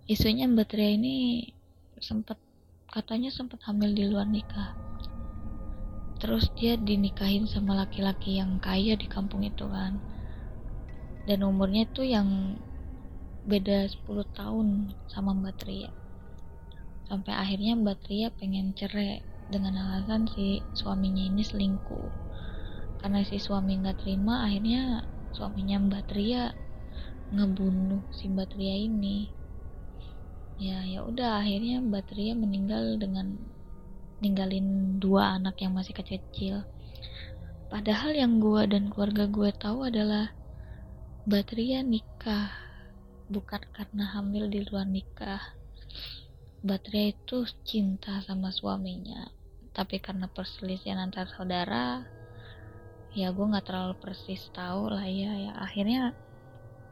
isunya 0.03 0.43
Mbak 0.51 0.75
Ria 0.75 0.91
ini 0.99 1.47
sempat 2.03 2.35
katanya 2.91 3.31
sempat 3.31 3.63
hamil 3.63 3.95
di 3.95 4.03
luar 4.11 4.27
nikah 4.27 4.75
terus 6.23 6.47
dia 6.55 6.79
dinikahin 6.79 7.43
sama 7.51 7.75
laki-laki 7.75 8.39
yang 8.39 8.55
kaya 8.63 8.95
di 8.95 9.11
kampung 9.11 9.43
itu 9.43 9.67
kan. 9.67 9.99
Dan 11.27 11.43
umurnya 11.43 11.83
tuh 11.91 12.07
yang 12.07 12.55
beda 13.43 13.91
10 13.91 14.07
tahun 14.31 14.95
sama 15.11 15.35
Mbak 15.35 15.55
Tria. 15.59 15.91
Sampai 17.11 17.35
akhirnya 17.35 17.75
Mbak 17.75 18.07
Tria 18.07 18.31
pengen 18.31 18.71
cerai 18.71 19.19
dengan 19.51 19.75
alasan 19.83 20.31
si 20.31 20.63
suaminya 20.71 21.27
ini 21.27 21.43
selingkuh. 21.43 22.07
Karena 23.03 23.19
si 23.27 23.35
suami 23.35 23.83
nggak 23.83 24.07
terima 24.07 24.47
akhirnya 24.47 25.03
suaminya 25.35 25.91
Mbak 25.91 26.03
Tria 26.07 26.55
ngebunuh 27.35 27.99
si 28.15 28.31
Mbak 28.31 28.55
Tria 28.55 28.79
ini. 28.79 29.27
Ya 30.55 30.87
ya 30.87 31.03
udah 31.03 31.43
akhirnya 31.43 31.83
Mbak 31.83 32.15
Tria 32.15 32.31
meninggal 32.31 32.95
dengan 32.95 33.35
ninggalin 34.23 34.97
dua 35.03 35.35
anak 35.35 35.59
yang 35.59 35.75
masih 35.75 35.91
kecil 35.91 36.63
padahal 37.67 38.15
yang 38.15 38.39
gue 38.39 38.63
dan 38.71 38.87
keluarga 38.87 39.27
gue 39.27 39.49
tahu 39.51 39.91
adalah 39.91 40.31
Batria 41.27 41.83
nikah 41.83 42.63
bukan 43.31 43.61
karena 43.71 44.13
hamil 44.13 44.51
di 44.51 44.61
luar 44.67 44.87
nikah. 44.87 45.41
Batria 46.63 47.11
itu 47.11 47.43
cinta 47.67 48.23
sama 48.23 48.53
suaminya, 48.53 49.27
tapi 49.75 49.99
karena 49.99 50.31
perselisihan 50.31 50.99
antar 50.99 51.27
saudara, 51.27 52.07
ya 53.11 53.35
gue 53.35 53.45
nggak 53.51 53.67
terlalu 53.67 53.95
persis 53.99 54.47
tahu 54.55 54.93
lah 54.93 55.03
ya. 55.03 55.51
Ya 55.51 55.53
akhirnya 55.59 56.15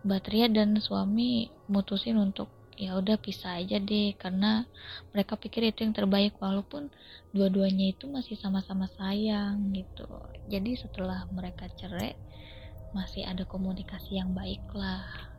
Batria 0.04 0.52
dan 0.52 0.76
suami 0.82 1.48
mutusin 1.72 2.20
untuk 2.20 2.52
ya 2.82 2.98
udah 2.98 3.22
pisah 3.22 3.62
aja 3.62 3.78
deh 3.78 4.18
karena 4.18 4.66
mereka 5.14 5.38
pikir 5.38 5.70
itu 5.70 5.86
yang 5.86 5.94
terbaik 5.94 6.34
walaupun 6.42 6.90
dua-duanya 7.30 7.94
itu 7.94 8.10
masih 8.10 8.34
sama-sama 8.42 8.90
sayang 8.98 9.70
gitu. 9.78 10.10
Jadi 10.50 10.74
setelah 10.74 11.30
mereka 11.30 11.70
cerai 11.78 12.18
masih 12.92 13.24
ada 13.24 13.48
komunikasi 13.48 14.20
yang 14.20 14.36
baik 14.36 14.66
lah 14.76 15.32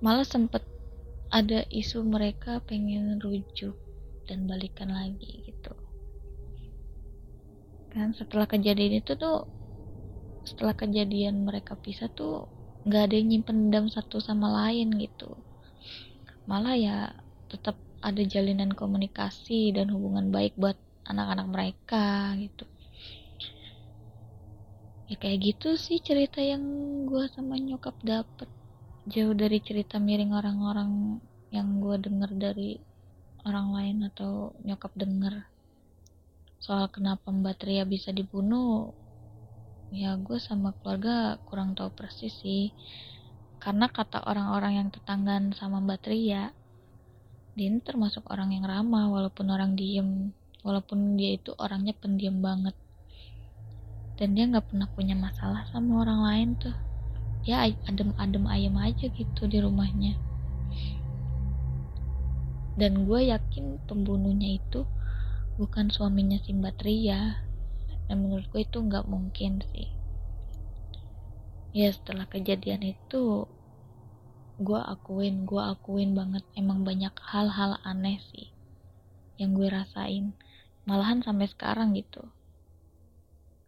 malah 0.00 0.24
sempet 0.24 0.64
ada 1.28 1.68
isu 1.68 2.00
mereka 2.08 2.64
pengen 2.64 3.20
rujuk 3.20 3.76
dan 4.24 4.48
balikan 4.48 4.88
lagi 4.88 5.44
gitu 5.44 5.76
kan 7.92 8.16
setelah 8.16 8.48
kejadian 8.48 9.04
itu 9.04 9.12
tuh 9.20 9.44
setelah 10.48 10.72
kejadian 10.72 11.44
mereka 11.44 11.76
pisah 11.76 12.08
tuh 12.08 12.48
nggak 12.86 13.02
ada 13.06 13.14
yang 13.16 13.28
nyimpen 13.28 13.68
dendam 13.68 13.86
satu 13.92 14.16
sama 14.20 14.48
lain 14.64 14.88
gitu. 14.96 15.36
Malah 16.48 16.74
ya 16.76 16.96
tetap 17.50 17.76
ada 18.00 18.22
jalinan 18.24 18.72
komunikasi 18.72 19.76
dan 19.76 19.92
hubungan 19.92 20.32
baik 20.32 20.56
buat 20.56 20.76
anak-anak 21.04 21.46
mereka 21.52 22.32
gitu. 22.40 22.64
Ya 25.10 25.18
kayak 25.18 25.38
gitu 25.42 25.74
sih 25.74 25.98
cerita 25.98 26.38
yang 26.38 26.62
gue 27.10 27.26
sama 27.34 27.58
nyokap 27.58 27.98
dapet. 28.00 28.46
Jauh 29.10 29.34
dari 29.34 29.58
cerita 29.58 29.98
miring 29.98 30.32
orang-orang 30.32 31.18
yang 31.50 31.82
gue 31.82 31.96
denger 31.98 32.30
dari 32.38 32.78
orang 33.42 33.74
lain 33.74 33.96
atau 34.06 34.54
nyokap 34.62 34.92
denger. 34.94 35.34
Soal 36.62 36.86
kenapa 36.94 37.32
Mbak 37.32 37.56
Tria 37.58 37.82
bisa 37.88 38.14
dibunuh 38.14 38.94
ya 39.90 40.14
gue 40.18 40.38
sama 40.38 40.70
keluarga 40.78 41.38
kurang 41.46 41.74
tahu 41.74 41.90
persis 41.90 42.34
sih. 42.40 42.70
Karena 43.60 43.90
kata 43.92 44.24
orang-orang 44.24 44.80
yang 44.80 44.88
tetanggan 44.88 45.52
sama 45.52 45.82
Mbak 45.84 46.00
Tria 46.00 46.54
dia 47.58 47.66
ini 47.66 47.82
termasuk 47.82 48.30
orang 48.30 48.54
yang 48.54 48.64
ramah 48.64 49.10
walaupun 49.10 49.50
orang 49.50 49.74
diem. 49.74 50.30
Walaupun 50.62 51.18
dia 51.18 51.34
itu 51.34 51.52
orangnya 51.58 51.92
pendiam 51.92 52.38
banget. 52.38 52.72
Dan 54.16 54.36
dia 54.36 54.48
nggak 54.48 54.70
pernah 54.70 54.88
punya 54.92 55.12
masalah 55.12 55.66
sama 55.68 56.00
orang 56.00 56.20
lain 56.24 56.48
tuh. 56.56 56.76
Ya 57.44 57.64
adem-adem 57.88 58.44
ayam 58.48 58.76
aja 58.80 59.12
gitu 59.12 59.44
di 59.44 59.58
rumahnya. 59.60 60.16
Dan 62.80 63.04
gue 63.04 63.28
yakin 63.28 63.82
pembunuhnya 63.84 64.56
itu 64.56 64.88
bukan 65.60 65.92
suaminya 65.92 66.40
si 66.40 66.56
Mbak 66.56 66.80
Ria 66.80 67.44
dan 68.10 68.26
menurut 68.26 68.50
itu 68.58 68.82
nggak 68.82 69.06
mungkin 69.06 69.62
sih. 69.70 69.86
Ya 71.70 71.94
setelah 71.94 72.26
kejadian 72.26 72.82
itu 72.82 73.46
gue 74.58 74.80
akuin 74.82 75.46
gue 75.46 75.62
akuin 75.62 76.10
banget. 76.18 76.42
Emang 76.58 76.82
banyak 76.82 77.14
hal-hal 77.22 77.78
aneh 77.86 78.18
sih 78.34 78.50
yang 79.38 79.54
gue 79.54 79.70
rasain. 79.70 80.34
Malahan 80.90 81.22
sampai 81.22 81.46
sekarang 81.46 81.94
gitu. 81.94 82.26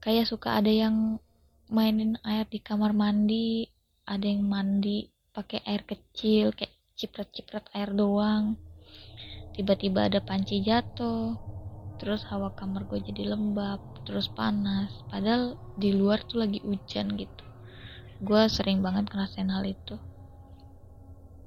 Kayak 0.02 0.26
suka 0.26 0.58
ada 0.58 0.74
yang 0.74 1.22
mainin 1.70 2.18
air 2.26 2.42
di 2.50 2.58
kamar 2.58 2.90
mandi 2.90 3.70
ada 4.02 4.26
yang 4.26 4.42
mandi 4.42 5.06
pakai 5.30 5.62
air 5.62 5.86
kecil 5.86 6.50
kayak 6.50 6.74
ciprat-ciprat 6.98 7.70
air 7.78 7.94
doang. 7.94 8.58
Tiba-tiba 9.54 10.10
ada 10.10 10.18
panci 10.18 10.66
jatuh 10.66 11.38
terus 12.02 12.26
hawa 12.26 12.50
kamar 12.58 12.90
gue 12.90 12.98
jadi 12.98 13.30
lembab 13.30 13.91
terus 14.02 14.26
panas. 14.30 14.90
Padahal 15.08 15.58
di 15.78 15.94
luar 15.94 16.22
tuh 16.26 16.42
lagi 16.42 16.58
hujan 16.62 17.14
gitu. 17.14 17.44
Gue 18.22 18.46
sering 18.46 18.82
banget 18.82 19.10
ngerasain 19.10 19.50
hal 19.50 19.66
itu. 19.66 19.98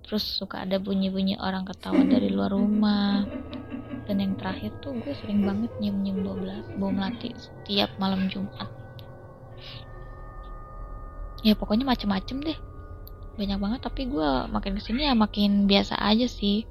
Terus 0.05 0.21
suka 0.21 0.61
ada 0.67 0.77
bunyi-bunyi 0.77 1.39
orang 1.39 1.65
ketawa 1.65 2.03
dari 2.03 2.29
luar 2.29 2.53
rumah. 2.53 3.25
Dan 4.05 4.21
yang 4.21 4.33
terakhir 4.37 4.75
tuh 4.83 4.93
gue 5.01 5.13
sering 5.17 5.41
banget 5.47 5.71
nyium-nyium 5.81 6.21
bau 6.77 6.91
melati 6.93 7.33
setiap 7.33 7.89
malam 7.97 8.29
Jumat. 8.29 8.69
Ya 11.41 11.57
pokoknya 11.57 11.87
macem-macem 11.87 12.43
deh. 12.43 12.59
Banyak 13.35 13.59
banget 13.59 13.79
tapi 13.81 14.07
gue 14.07 14.29
makin 14.51 14.77
ke 14.77 14.81
sini 14.83 15.09
ya 15.09 15.13
makin 15.17 15.65
biasa 15.65 15.97
aja 15.97 16.29
sih. 16.29 16.69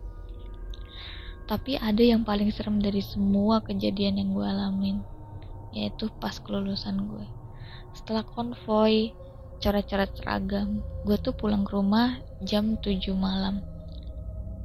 Tapi 1.45 1.77
ada 1.77 2.01
yang 2.01 2.25
paling 2.25 2.49
serem 2.55 2.81
dari 2.81 3.05
semua 3.05 3.61
kejadian 3.61 4.17
yang 4.17 4.31
gue 4.33 4.47
alamin 4.47 5.14
yaitu 5.75 6.09
pas 6.23 6.39
kelulusan 6.39 7.05
gue. 7.11 7.27
Setelah 7.93 8.23
konvoy 8.23 9.11
coret-coret 9.59 10.11
seragam 10.15 10.81
gue 11.05 11.17
tuh 11.19 11.35
pulang 11.35 11.67
ke 11.67 11.75
rumah 11.75 12.23
jam 12.47 12.79
7 12.79 13.13
malam. 13.19 13.61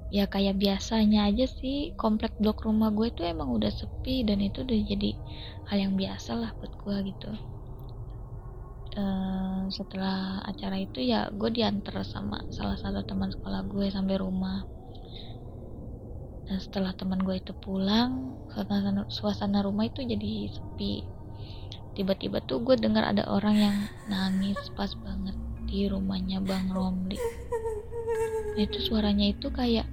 Ya 0.10 0.26
kayak 0.26 0.58
biasanya 0.58 1.30
aja 1.30 1.46
sih 1.46 1.94
komplek 1.94 2.34
blok 2.42 2.66
rumah 2.66 2.90
gue 2.90 3.14
itu 3.14 3.22
emang 3.22 3.54
udah 3.54 3.70
sepi 3.70 4.26
dan 4.26 4.42
itu 4.42 4.66
udah 4.66 4.80
jadi 4.90 5.12
hal 5.70 5.78
yang 5.78 5.94
biasa 5.94 6.34
lah 6.34 6.52
buat 6.58 6.74
gue 6.74 6.96
gitu. 7.14 7.32
Uh, 8.98 9.70
setelah 9.70 10.42
acara 10.42 10.82
itu 10.82 10.98
ya 11.06 11.30
gue 11.30 11.50
diantar 11.54 12.02
sama 12.02 12.42
salah 12.50 12.74
satu 12.74 13.06
teman 13.06 13.30
sekolah 13.30 13.70
gue 13.70 13.86
sampai 13.94 14.18
rumah 14.18 14.66
dan 16.50 16.58
setelah 16.58 16.98
teman 16.98 17.22
gue 17.22 17.38
itu 17.38 17.54
pulang 17.54 18.34
suasana, 18.50 19.06
suasana 19.14 19.62
rumah 19.62 19.86
itu 19.86 20.02
jadi 20.02 20.50
sepi. 20.50 21.06
Tiba-tiba 21.94 22.42
tuh 22.42 22.66
gue 22.66 22.74
dengar 22.74 23.06
ada 23.06 23.22
orang 23.30 23.56
yang 23.56 23.78
nangis 24.10 24.58
pas 24.74 24.90
banget 24.98 25.38
di 25.70 25.86
rumahnya 25.86 26.42
bang 26.42 26.74
Romli. 26.74 27.22
Nah 28.58 28.66
itu 28.66 28.82
suaranya 28.82 29.30
itu 29.30 29.54
kayak 29.54 29.86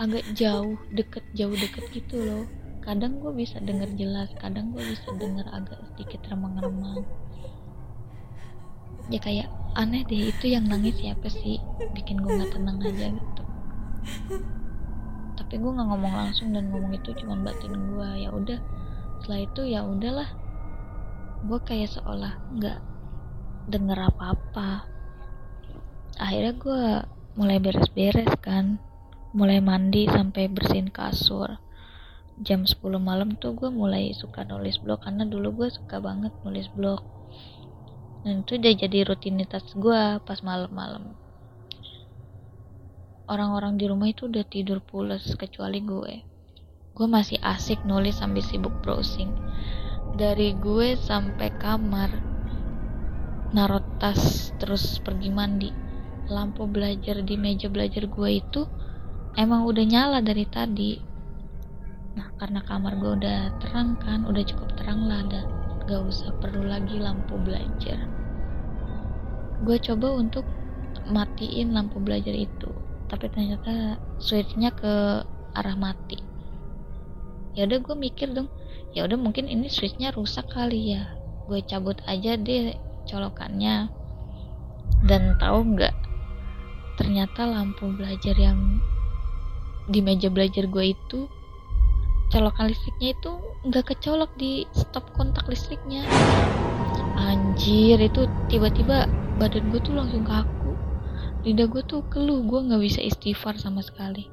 agak 0.00 0.24
jauh 0.32 0.80
deket 0.96 1.28
jauh 1.36 1.52
deket 1.52 1.84
gitu 1.92 2.24
loh. 2.24 2.48
Kadang 2.80 3.20
gue 3.20 3.36
bisa 3.36 3.60
denger 3.60 3.92
jelas 4.00 4.32
kadang 4.40 4.72
gue 4.72 4.80
bisa 4.80 5.12
denger 5.12 5.44
agak 5.52 5.76
sedikit 5.92 6.24
remang-remang. 6.32 7.04
Ya 9.12 9.20
kayak 9.20 9.52
aneh 9.76 10.08
deh 10.08 10.32
itu 10.32 10.56
yang 10.56 10.64
nangis 10.72 10.96
siapa 10.96 11.28
sih? 11.28 11.60
Bikin 11.92 12.24
gue 12.24 12.32
nggak 12.32 12.56
tenang 12.56 12.80
aja 12.80 13.12
gitu 13.12 13.42
tapi 15.46 15.62
gue 15.62 15.70
nggak 15.78 15.86
ngomong 15.94 16.14
langsung 16.26 16.50
dan 16.50 16.74
ngomong 16.74 16.98
itu 16.98 17.14
cuma 17.22 17.38
batin 17.38 17.70
gue 17.70 18.08
ya 18.18 18.34
udah 18.34 18.58
setelah 19.22 19.40
itu 19.46 19.62
ya 19.62 19.80
udahlah. 19.86 20.28
Gue 21.46 21.62
kayak 21.62 21.94
seolah 21.94 22.34
nggak 22.50 22.78
denger 23.70 23.98
apa-apa. 24.10 24.90
Akhirnya 26.18 26.54
gue 26.58 26.82
mulai 27.38 27.62
beres-beres 27.62 28.34
kan. 28.42 28.82
Mulai 29.38 29.62
mandi 29.62 30.10
sampai 30.10 30.50
bersihin 30.50 30.90
kasur. 30.90 31.62
Jam 32.42 32.66
10 32.66 32.82
malam 32.98 33.38
tuh 33.38 33.54
gue 33.54 33.70
mulai 33.70 34.10
suka 34.18 34.42
nulis 34.42 34.82
blog 34.82 35.06
karena 35.06 35.30
dulu 35.30 35.62
gue 35.62 35.68
suka 35.70 36.02
banget 36.02 36.34
nulis 36.42 36.66
blog. 36.74 37.06
Dan 38.26 38.42
itu 38.42 38.58
udah 38.58 38.72
jadi 38.74 38.98
rutinitas 39.06 39.78
gue 39.78 40.18
pas 40.26 40.42
malam-malam 40.42 41.25
orang-orang 43.26 43.74
di 43.74 43.90
rumah 43.90 44.06
itu 44.10 44.30
udah 44.30 44.46
tidur 44.46 44.78
pulas 44.78 45.34
kecuali 45.34 45.82
gue. 45.82 46.14
Gue 46.96 47.06
masih 47.10 47.36
asik 47.42 47.82
nulis 47.84 48.22
sambil 48.22 48.40
sibuk 48.40 48.72
browsing. 48.80 49.34
Dari 50.16 50.56
gue 50.56 50.96
sampai 50.96 51.52
kamar 51.58 52.10
narot 53.52 53.84
tas 53.98 54.54
terus 54.56 55.02
pergi 55.02 55.28
mandi. 55.28 55.70
Lampu 56.26 56.66
belajar 56.66 57.22
di 57.22 57.34
meja 57.38 57.70
belajar 57.70 58.06
gue 58.06 58.30
itu 58.30 58.62
emang 59.36 59.66
udah 59.66 59.84
nyala 59.84 60.18
dari 60.22 60.46
tadi. 60.46 60.96
Nah 62.16 62.32
karena 62.40 62.64
kamar 62.64 62.96
gue 62.96 63.12
udah 63.22 63.38
terang 63.60 63.98
kan 64.00 64.24
udah 64.24 64.42
cukup 64.46 64.70
terang 64.78 65.04
lah 65.04 65.20
dan 65.28 65.46
gak 65.86 66.02
usah 66.02 66.32
perlu 66.40 66.66
lagi 66.66 66.96
lampu 66.98 67.36
belajar. 67.38 68.06
Gue 69.62 69.76
coba 69.82 70.14
untuk 70.16 70.46
matiin 71.06 71.76
lampu 71.76 72.02
belajar 72.02 72.34
itu 72.34 72.85
tapi 73.06 73.30
ternyata 73.30 73.98
switchnya 74.18 74.74
ke 74.74 75.22
arah 75.54 75.76
mati. 75.78 76.18
Ya 77.56 77.64
udah 77.64 77.78
gue 77.80 77.96
mikir 77.96 78.36
dong 78.36 78.52
ya 78.92 79.04
udah 79.04 79.16
mungkin 79.16 79.48
ini 79.48 79.70
switchnya 79.70 80.12
rusak 80.12 80.48
kali 80.52 80.96
ya. 80.96 81.16
Gue 81.46 81.62
cabut 81.62 81.96
aja 82.04 82.34
deh 82.34 82.74
colokannya. 83.06 83.88
Dan 85.06 85.38
tahu 85.38 85.76
nggak 85.76 85.94
ternyata 86.96 87.44
lampu 87.44 87.92
belajar 87.92 88.34
yang 88.34 88.80
di 89.86 90.02
meja 90.02 90.26
belajar 90.32 90.66
gue 90.66 90.96
itu 90.96 91.30
colokan 92.34 92.66
listriknya 92.66 93.14
itu 93.14 93.32
nggak 93.70 93.84
kecolok 93.94 94.32
di 94.34 94.66
stop 94.74 95.06
kontak 95.14 95.46
listriknya. 95.46 96.02
Anjir 97.16 98.02
itu 98.02 98.26
tiba-tiba 98.50 99.06
badan 99.38 99.70
gue 99.70 99.80
tuh 99.80 99.94
langsung 99.94 100.26
kaku 100.26 100.55
lidah 101.46 101.70
gue 101.70 101.82
tuh 101.86 102.02
keluh 102.10 102.42
gue 102.42 102.58
nggak 102.58 102.82
bisa 102.82 102.98
istighfar 102.98 103.54
sama 103.54 103.78
sekali. 103.78 104.26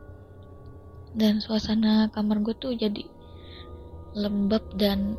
Dan 1.14 1.38
suasana 1.46 2.10
kamar 2.10 2.42
gue 2.42 2.58
tuh 2.58 2.74
jadi 2.74 3.06
lembab 4.18 4.66
dan 4.82 5.14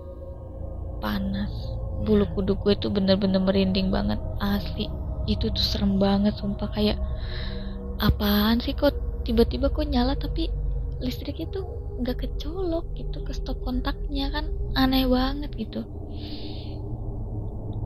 panas. 0.98 1.54
Bulu 2.02 2.26
kuduk 2.34 2.66
gue 2.66 2.74
tuh 2.74 2.90
bener-bener 2.90 3.38
merinding 3.38 3.94
banget 3.94 4.18
asli. 4.42 4.90
Itu 5.30 5.54
tuh 5.54 5.62
serem 5.62 6.02
banget 6.02 6.34
sumpah. 6.34 6.66
Kayak 6.74 6.98
apaan 8.02 8.58
sih 8.58 8.74
kok 8.74 8.90
tiba-tiba 9.22 9.70
kok 9.70 9.86
nyala 9.86 10.18
tapi 10.18 10.50
listrik 10.98 11.38
itu 11.38 11.62
nggak 12.02 12.26
kecolok 12.26 12.90
gitu 12.98 13.22
ke 13.22 13.30
stop 13.30 13.62
kontaknya 13.62 14.34
kan. 14.34 14.50
Aneh 14.74 15.06
banget 15.06 15.54
gitu. 15.54 15.86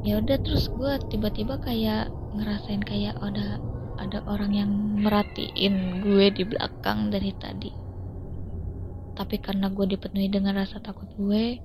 Ya 0.01 0.17
udah 0.17 0.41
terus 0.41 0.73
gue 0.73 0.97
tiba-tiba 1.13 1.61
kayak 1.61 2.09
ngerasain 2.33 2.81
kayak 2.81 3.21
ada 3.21 3.61
ada 3.99 4.23
orang 4.31 4.53
yang 4.55 4.71
merhatiin 5.03 6.01
gue 6.07 6.27
di 6.31 6.47
belakang 6.47 7.11
dari 7.11 7.35
tadi. 7.35 7.71
Tapi 9.19 9.37
karena 9.43 9.67
gue 9.75 9.99
dipenuhi 9.99 10.31
dengan 10.31 10.55
rasa 10.63 10.79
takut 10.79 11.11
gue 11.19 11.59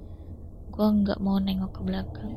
gue 0.73 0.87
nggak 0.89 1.21
mau 1.21 1.37
nengok 1.37 1.71
ke 1.77 1.81
belakang. 1.85 2.33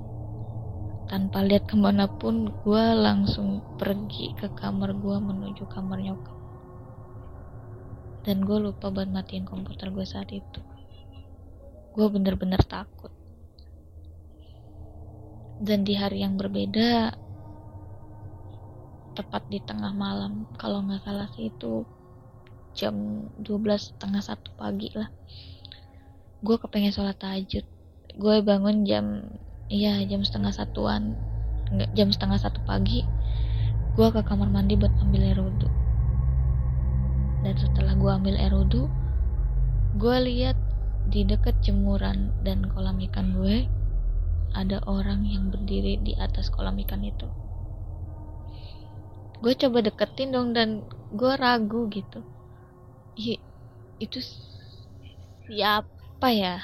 Tanpa 1.09 1.41
lihat 1.41 1.65
ke 1.65 1.77
mana 1.81 2.05
pun 2.05 2.53
gue 2.53 2.85
langsung 2.93 3.65
pergi 3.81 4.37
ke 4.37 4.53
kamar 4.53 4.93
gue 4.93 5.17
menuju 5.17 5.65
kamar 5.73 6.05
nyokap. 6.05 6.37
Dan 8.29 8.45
gue 8.45 8.59
lupa 8.61 8.93
buat 8.93 9.09
matiin 9.09 9.49
komputer 9.49 9.89
gue 9.89 10.05
saat 10.05 10.29
itu. 10.35 10.61
Gue 11.97 12.07
bener-bener 12.13 12.61
takut. 12.61 13.15
Dan 15.57 15.89
di 15.89 15.97
hari 15.97 16.21
yang 16.21 16.37
berbeda 16.37 17.17
tepat 19.17 19.49
di 19.49 19.65
tengah 19.65 19.97
malam. 19.97 20.45
Kalau 20.61 20.85
nggak 20.85 21.01
salah 21.09 21.27
sih 21.33 21.49
itu 21.49 21.89
jam 22.77 23.25
12 23.41 23.97
setengah 23.97 24.21
satu 24.21 24.53
pagi 24.61 24.93
lah. 24.93 25.09
Gue 26.45 26.61
kepengen 26.61 26.93
sholat 26.93 27.17
tahajud. 27.17 27.65
Gue 28.21 28.37
bangun 28.45 28.85
jam 28.85 29.25
iya 29.73 30.05
jam 30.05 30.21
setengah 30.21 30.53
satuan. 30.53 31.17
Nggak 31.73 31.91
jam 31.97 32.09
setengah 32.13 32.39
satu 32.39 32.61
pagi 32.69 33.03
gue 33.97 34.13
ke 34.13 34.21
kamar 34.29 34.53
mandi 34.53 34.77
buat 34.77 34.93
ambil 35.01 35.25
air 35.25 35.41
wudhu. 35.41 35.73
Dan 37.41 37.57
setelah 37.57 37.97
gue 37.97 38.11
ambil 38.13 38.37
air 38.37 38.53
wudhu 38.53 38.93
gue 39.97 40.17
lihat 40.29 40.61
di 41.09 41.25
dekat 41.25 41.57
jemuran 41.65 42.29
dan 42.45 42.69
kolam 42.69 43.01
ikan 43.09 43.33
gue 43.33 43.65
ada 44.53 44.85
orang 44.85 45.25
yang 45.25 45.49
berdiri 45.49 45.97
di 46.05 46.13
atas 46.21 46.53
kolam 46.53 46.77
ikan 46.85 47.01
itu 47.01 47.25
gue 49.41 49.53
coba 49.53 49.85
deketin 49.85 50.33
dong 50.33 50.57
dan 50.57 50.81
gue 51.13 51.33
ragu 51.37 51.89
gitu. 51.93 52.25
Ih, 53.17 53.41
itu 54.01 54.19
siapa 55.45 56.29
ya? 56.33 56.61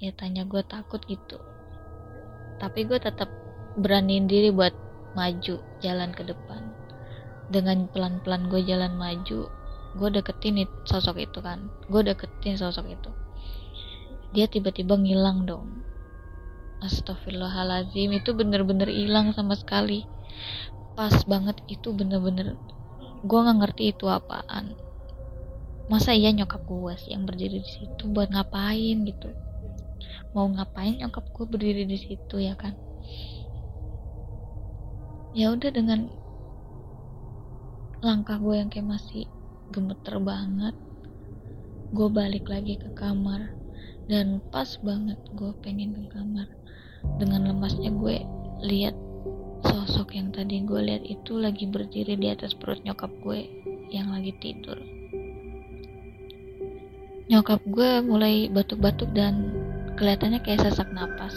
Ya 0.00 0.10
tanya 0.16 0.44
gue 0.48 0.60
takut 0.64 1.00
gitu. 1.08 1.36
Tapi 2.60 2.84
gue 2.84 3.00
tetap 3.00 3.28
beraniin 3.80 4.28
diri 4.28 4.52
buat 4.52 4.72
maju 5.16 5.60
jalan 5.80 6.10
ke 6.12 6.24
depan. 6.24 6.62
Dengan 7.50 7.88
pelan-pelan 7.90 8.48
gue 8.48 8.60
jalan 8.64 8.96
maju 8.96 9.48
gue 9.90 10.08
deketin 10.12 10.64
sosok 10.86 11.18
itu 11.18 11.40
kan. 11.40 11.68
Gue 11.88 12.04
deketin 12.04 12.60
sosok 12.60 12.86
itu. 12.92 13.10
Dia 14.30 14.46
tiba-tiba 14.46 14.94
ngilang 14.94 15.48
dong 15.48 15.89
Astagfirullahalazim 16.80 18.16
itu 18.16 18.32
bener-bener 18.32 18.88
hilang 18.88 19.36
sama 19.36 19.52
sekali. 19.52 20.08
Pas 20.96 21.12
banget 21.28 21.60
itu 21.68 21.92
bener-bener 21.92 22.56
gue 23.20 23.38
nggak 23.40 23.58
ngerti 23.60 23.92
itu 23.92 24.08
apaan. 24.08 24.72
Masa 25.92 26.16
iya 26.16 26.32
nyokap 26.32 26.64
gue 26.64 26.92
sih 26.96 27.12
yang 27.12 27.28
berdiri 27.28 27.60
di 27.60 27.68
situ 27.68 28.08
buat 28.08 28.32
ngapain 28.32 29.04
gitu? 29.04 29.28
Mau 30.32 30.48
ngapain 30.48 30.96
nyokap 30.96 31.28
gue 31.28 31.44
berdiri 31.44 31.84
di 31.84 32.00
situ 32.00 32.40
ya 32.40 32.56
kan? 32.56 32.72
Ya 35.36 35.52
udah 35.52 35.68
dengan 35.68 36.08
langkah 38.00 38.40
gue 38.40 38.56
yang 38.56 38.72
kayak 38.72 38.88
masih 38.88 39.28
gemeter 39.68 40.16
banget 40.16 40.72
gue 41.92 42.08
balik 42.08 42.48
lagi 42.48 42.80
ke 42.80 42.88
kamar. 42.96 43.52
Dan 44.08 44.42
pas 44.48 44.66
banget 44.82 45.20
gue 45.36 45.52
pengen 45.60 45.94
ke 45.94 46.02
kamar 46.10 46.59
dengan 47.20 47.48
lemasnya 47.52 47.92
gue 47.92 48.24
lihat 48.64 48.96
sosok 49.64 50.16
yang 50.16 50.32
tadi 50.32 50.64
gue 50.64 50.80
lihat 50.80 51.04
itu 51.04 51.36
lagi 51.36 51.68
berdiri 51.68 52.16
di 52.16 52.28
atas 52.32 52.56
perut 52.56 52.80
nyokap 52.84 53.12
gue 53.20 53.48
yang 53.92 54.08
lagi 54.12 54.32
tidur. 54.40 54.76
Nyokap 57.30 57.62
gue 57.62 58.02
mulai 58.02 58.50
batuk-batuk 58.50 59.14
dan 59.14 59.54
kelihatannya 59.94 60.42
kayak 60.42 60.66
sesak 60.66 60.90
napas. 60.90 61.34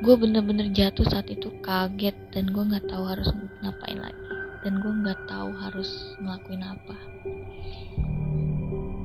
Gue 0.00 0.16
bener-bener 0.16 0.72
jatuh 0.72 1.04
saat 1.04 1.28
itu 1.28 1.52
kaget 1.60 2.16
dan 2.32 2.48
gue 2.48 2.64
nggak 2.64 2.88
tahu 2.88 3.04
harus 3.04 3.28
ngapain 3.60 4.00
lagi. 4.00 4.26
Dan 4.64 4.80
gue 4.80 4.92
nggak 5.04 5.20
tahu 5.28 5.50
harus 5.60 5.90
ngelakuin 6.22 6.64
apa. 6.64 6.96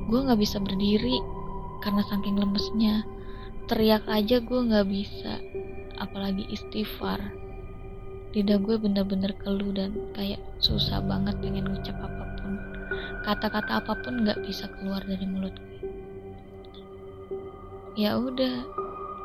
Gue 0.08 0.20
nggak 0.24 0.40
bisa 0.40 0.64
berdiri 0.64 1.20
karena 1.84 2.00
saking 2.08 2.40
lemesnya 2.40 3.04
teriak 3.68 4.08
aja 4.10 4.40
gue 4.40 4.60
nggak 4.68 4.88
bisa. 4.88 5.44
Apalagi 6.00 6.48
istighfar. 6.50 7.20
Lidah 8.36 8.60
gue 8.60 8.76
bener-bener 8.80 9.36
keluh 9.44 9.72
dan 9.76 9.96
kayak 10.16 10.40
susah 10.60 11.00
banget 11.04 11.38
pengen 11.44 11.70
ngucap 11.70 11.96
apa 12.00 12.24
pun. 12.40 12.54
Kata-kata 13.28 13.84
apa 13.84 13.94
pun 14.04 14.24
nggak 14.26 14.44
bisa 14.48 14.72
keluar 14.80 15.04
dari 15.04 15.28
mulut 15.28 15.56
gue 15.56 15.68
ya 17.98 18.14
udah 18.14 18.62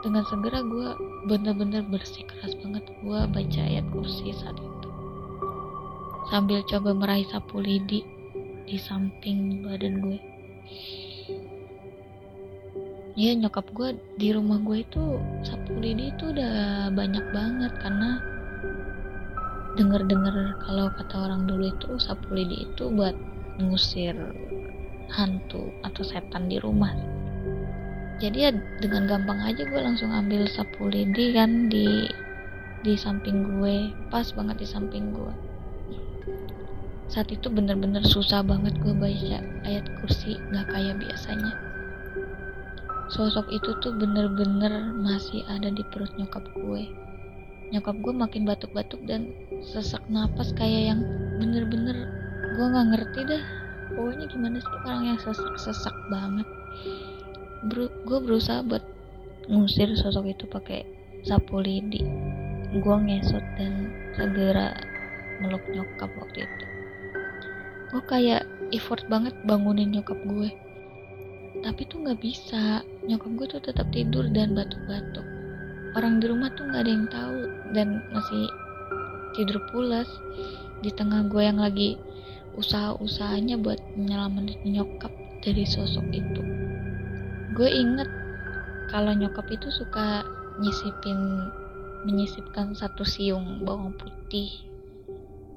dengan 0.01 0.25
segera 0.25 0.65
gue 0.65 0.97
bener-bener 1.29 1.85
bersih 1.87 2.25
keras 2.25 2.57
banget. 2.65 2.89
Gue 3.05 3.21
baca 3.29 3.61
ayat 3.61 3.85
kursi 3.93 4.33
saat 4.33 4.57
itu. 4.57 4.89
Sambil 6.33 6.65
coba 6.65 6.97
meraih 6.97 7.29
sapu 7.29 7.61
lidi 7.61 8.01
di 8.65 8.81
samping 8.81 9.61
badan 9.61 10.01
gue 10.01 10.19
ya 13.13 13.37
nyokap 13.37 13.69
gue 13.77 13.93
di 14.17 14.33
rumah 14.33 14.57
gue 14.65 14.81
itu 14.81 15.21
sapu 15.45 15.77
lidi 15.77 16.09
itu 16.09 16.33
udah 16.33 16.89
banyak 16.97 17.25
banget 17.33 17.73
karena 17.85 18.21
denger-denger 19.77 20.57
kalau 20.65 20.89
kata 20.97 21.17
orang 21.29 21.45
dulu 21.45 21.69
itu 21.69 22.01
sapu 22.01 22.33
lidi 22.33 22.65
itu 22.69 22.89
buat 22.89 23.17
ngusir 23.61 24.17
hantu 25.13 25.69
atau 25.85 26.03
setan 26.05 26.49
di 26.49 26.57
rumah. 26.57 26.93
Jadi 28.17 28.39
ya 28.49 28.51
dengan 28.81 29.05
gampang 29.05 29.45
aja 29.45 29.61
gue 29.67 29.81
langsung 29.81 30.09
ambil 30.09 30.49
sapu 30.49 30.89
lidi 30.89 31.37
kan 31.37 31.69
di 31.69 32.09
di 32.83 32.97
samping 32.97 33.61
gue 33.61 33.93
pas 34.09 34.27
banget 34.35 34.65
di 34.65 34.67
samping 34.67 35.15
gue 35.15 35.35
saat 37.13 37.29
itu 37.29 37.53
bener-bener 37.53 38.01
susah 38.09 38.41
banget 38.41 38.73
gue 38.81 38.95
baca 38.97 39.39
ayat 39.69 39.85
kursi 40.01 40.41
gak 40.51 40.67
kayak 40.73 40.97
biasanya 40.97 41.72
sosok 43.13 43.53
itu 43.53 43.77
tuh 43.85 43.93
bener-bener 43.93 44.89
masih 44.97 45.45
ada 45.45 45.69
di 45.69 45.85
perut 45.93 46.09
nyokap 46.17 46.41
gue. 46.57 46.89
Nyokap 47.69 47.97
gue 48.01 48.15
makin 48.17 48.49
batuk-batuk 48.49 49.05
dan 49.05 49.29
sesak 49.61 50.01
napas 50.09 50.57
kayak 50.57 50.97
yang 50.97 51.01
bener-bener 51.37 52.09
gue 52.57 52.65
nggak 52.65 52.89
ngerti 52.97 53.21
dah. 53.29 53.45
Pokoknya 53.93 54.25
gimana 54.33 54.57
sih 54.65 54.73
orang 54.89 55.03
yang 55.13 55.19
sesak-sesak 55.21 55.93
banget? 56.09 56.49
Ber 57.69 57.93
gue 58.09 58.19
berusaha 58.25 58.65
buat 58.65 58.85
ngusir 59.53 59.93
sosok 59.93 60.33
itu 60.33 60.45
pakai 60.49 60.89
sapu 61.29 61.61
lidi. 61.61 62.01
Gue 62.73 62.97
ngesot 62.97 63.45
dan 63.61 63.93
segera 64.17 64.73
meluk 65.45 65.61
nyokap 65.69 66.09
waktu 66.17 66.49
itu. 66.49 66.65
Gue 67.93 68.03
kayak 68.09 68.49
effort 68.73 69.05
banget 69.13 69.37
bangunin 69.45 69.93
nyokap 69.93 70.17
gue. 70.25 70.49
Tapi 71.61 71.85
tuh 71.85 72.01
nggak 72.01 72.21
bisa 72.25 72.81
nyokap 73.03 73.31
gue 73.35 73.47
tuh 73.59 73.63
tetap 73.63 73.87
tidur 73.91 74.31
dan 74.31 74.55
batuk-batuk. 74.55 75.27
Orang 75.99 76.23
di 76.23 76.31
rumah 76.31 76.55
tuh 76.55 76.71
nggak 76.71 76.83
ada 76.87 76.93
yang 76.93 77.07
tahu 77.11 77.39
dan 77.75 77.89
masih 78.15 78.47
tidur 79.35 79.59
pulas. 79.75 80.07
Di 80.83 80.91
tengah 80.95 81.27
gue 81.27 81.43
yang 81.43 81.59
lagi 81.59 81.99
usaha-usahanya 82.55 83.59
buat 83.59 83.81
menyelamatin 83.99 84.63
nyokap 84.67 85.13
dari 85.43 85.67
sosok 85.67 86.07
itu. 86.15 86.43
Gue 87.53 87.69
inget 87.69 88.09
kalau 88.89 89.13
nyokap 89.13 89.51
itu 89.51 89.69
suka 89.73 90.23
nyisipin 90.61 91.19
menyisipkan 92.07 92.75
satu 92.75 93.07
siung 93.07 93.63
bawang 93.63 93.95
putih 93.95 94.51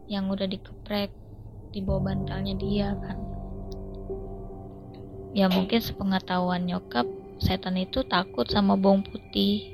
yang 0.06 0.30
udah 0.30 0.46
dikeprek 0.46 1.10
di 1.74 1.82
bawah 1.82 2.10
bantalnya 2.14 2.54
dia 2.58 2.94
kan. 3.02 3.18
Ya 5.36 5.52
mungkin 5.52 5.84
sepengetahuan 5.84 6.64
nyokap 6.64 7.04
setan 7.40 7.80
itu 7.80 8.04
takut 8.08 8.48
sama 8.48 8.76
bawang 8.80 9.04
putih. 9.04 9.72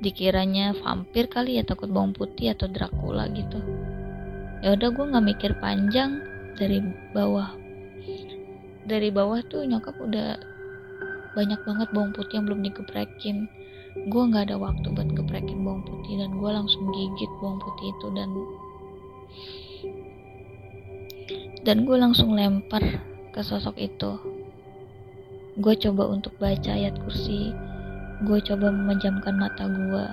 Dikiranya 0.00 0.76
vampir 0.76 1.30
kali 1.32 1.56
ya 1.56 1.64
takut 1.64 1.88
bawang 1.88 2.12
putih 2.12 2.52
atau 2.52 2.68
Dracula 2.68 3.28
gitu. 3.32 3.60
Ya 4.60 4.72
udah 4.72 4.88
gue 4.92 5.04
nggak 5.04 5.26
mikir 5.28 5.52
panjang 5.60 6.20
dari 6.56 6.80
bawah. 7.12 7.52
Dari 8.84 9.08
bawah 9.08 9.40
tuh 9.48 9.64
nyokap 9.64 9.96
udah 9.96 10.36
banyak 11.34 11.60
banget 11.66 11.88
bawang 11.90 12.12
putih 12.14 12.38
yang 12.38 12.46
belum 12.46 12.62
digeprekin 12.62 13.50
gue 13.94 14.22
nggak 14.26 14.50
ada 14.50 14.56
waktu 14.58 14.90
buat 14.90 15.06
geprekin 15.14 15.62
bawang 15.62 15.86
putih 15.86 16.18
dan 16.18 16.34
gue 16.34 16.50
langsung 16.50 16.82
gigit 16.90 17.30
bawang 17.38 17.62
putih 17.62 17.94
itu 17.94 18.06
dan 18.10 18.30
dan 21.62 21.76
gue 21.86 21.96
langsung 21.96 22.34
lempar 22.34 22.82
ke 23.30 23.40
sosok 23.40 23.78
itu 23.78 24.18
gue 25.54 25.74
coba 25.78 26.10
untuk 26.10 26.34
baca 26.42 26.74
ayat 26.74 26.98
kursi. 27.06 27.54
Gue 28.26 28.42
coba 28.42 28.74
memejamkan 28.74 29.38
mata 29.38 29.70
gue 29.70 30.06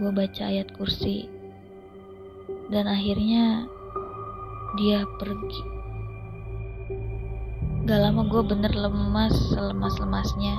gue 0.00 0.10
baca 0.12 0.42
ayat 0.48 0.72
kursi. 0.72 1.28
Dan 2.72 2.88
akhirnya 2.88 3.68
dia 4.80 5.04
pergi. 5.20 5.62
Gak 7.84 8.00
lama 8.08 8.24
gue 8.24 8.42
bener 8.48 8.72
lemas 8.72 9.36
selemas-lemasnya. 9.52 10.56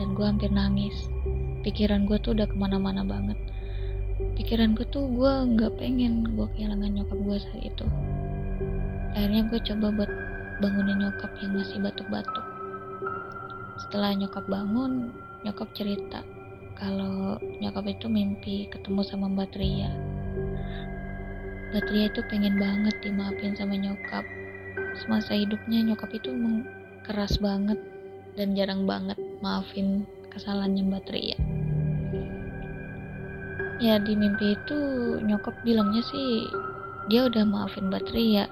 Dan 0.00 0.16
gue 0.16 0.24
hampir 0.24 0.48
nangis. 0.48 1.12
Pikiran 1.68 2.08
gue 2.08 2.16
tuh 2.24 2.32
udah 2.32 2.48
ke 2.48 2.56
mana-mana 2.56 3.04
banget. 3.04 3.36
Pikiran 4.40 4.72
gue 4.72 4.88
tuh 4.88 5.04
gue 5.04 5.32
gak 5.60 5.76
pengen 5.76 6.32
gue 6.32 6.48
kehilangan 6.56 6.96
nyokap 6.96 7.18
gue 7.20 7.36
saat 7.36 7.60
itu. 7.60 7.86
Akhirnya 9.12 9.52
gue 9.52 9.60
coba 9.60 9.86
buat 9.92 10.12
bangunin 10.64 10.96
nyokap 11.04 11.28
yang 11.44 11.60
masih 11.60 11.76
batuk-batuk 11.84 12.53
Setelah 13.74 14.14
nyokap 14.14 14.46
bangun, 14.46 15.10
nyokap 15.42 15.68
cerita 15.74 16.22
kalau 16.78 17.38
nyokap 17.58 17.86
itu 17.90 18.06
mimpi 18.06 18.66
ketemu 18.70 19.02
sama 19.02 19.30
Mbak 19.30 19.50
Tria. 19.54 19.90
Mbak 21.70 21.84
Tria 21.90 22.06
itu 22.06 22.20
pengen 22.30 22.54
banget 22.58 22.94
dimaafin 23.02 23.54
sama 23.58 23.74
nyokap. 23.74 24.22
Semasa 24.94 25.34
hidupnya 25.34 25.82
nyokap 25.82 26.10
itu 26.14 26.30
emang 26.30 26.62
keras 27.02 27.34
banget 27.42 27.78
dan 28.38 28.54
jarang 28.54 28.86
banget 28.86 29.18
maafin 29.42 30.06
kesalahannya 30.30 30.86
Mbak 30.86 31.04
Tria. 31.10 31.38
Ya 33.82 33.98
di 33.98 34.14
mimpi 34.14 34.54
itu 34.54 34.78
nyokap 35.18 35.54
bilangnya 35.66 36.02
sih 36.06 36.46
dia 37.10 37.26
udah 37.26 37.42
maafin 37.42 37.90
Mbak 37.90 38.06
Tria 38.06 38.46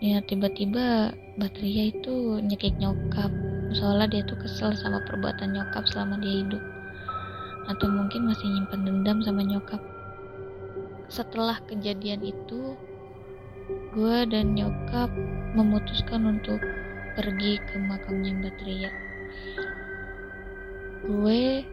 ya 0.00 0.20
tiba-tiba 0.24 1.16
Mbak 1.40 1.50
Tria 1.56 1.88
itu 1.88 2.40
nyekik 2.44 2.76
nyokap 2.76 3.32
soalnya 3.72 4.06
dia 4.12 4.22
tuh 4.28 4.38
kesel 4.40 4.76
sama 4.76 5.00
perbuatan 5.08 5.56
nyokap 5.56 5.88
selama 5.88 6.20
dia 6.20 6.44
hidup 6.44 6.62
atau 7.66 7.88
mungkin 7.90 8.28
masih 8.28 8.46
nyimpan 8.46 8.80
dendam 8.86 9.18
sama 9.24 9.42
nyokap 9.42 9.82
setelah 11.08 11.58
kejadian 11.70 12.22
itu 12.22 12.74
gue 13.94 14.18
dan 14.30 14.54
nyokap 14.54 15.10
memutuskan 15.56 16.38
untuk 16.38 16.60
pergi 17.16 17.58
ke 17.72 17.76
makamnya 17.80 18.30
Mbak. 18.38 18.92
Gue 21.06 21.64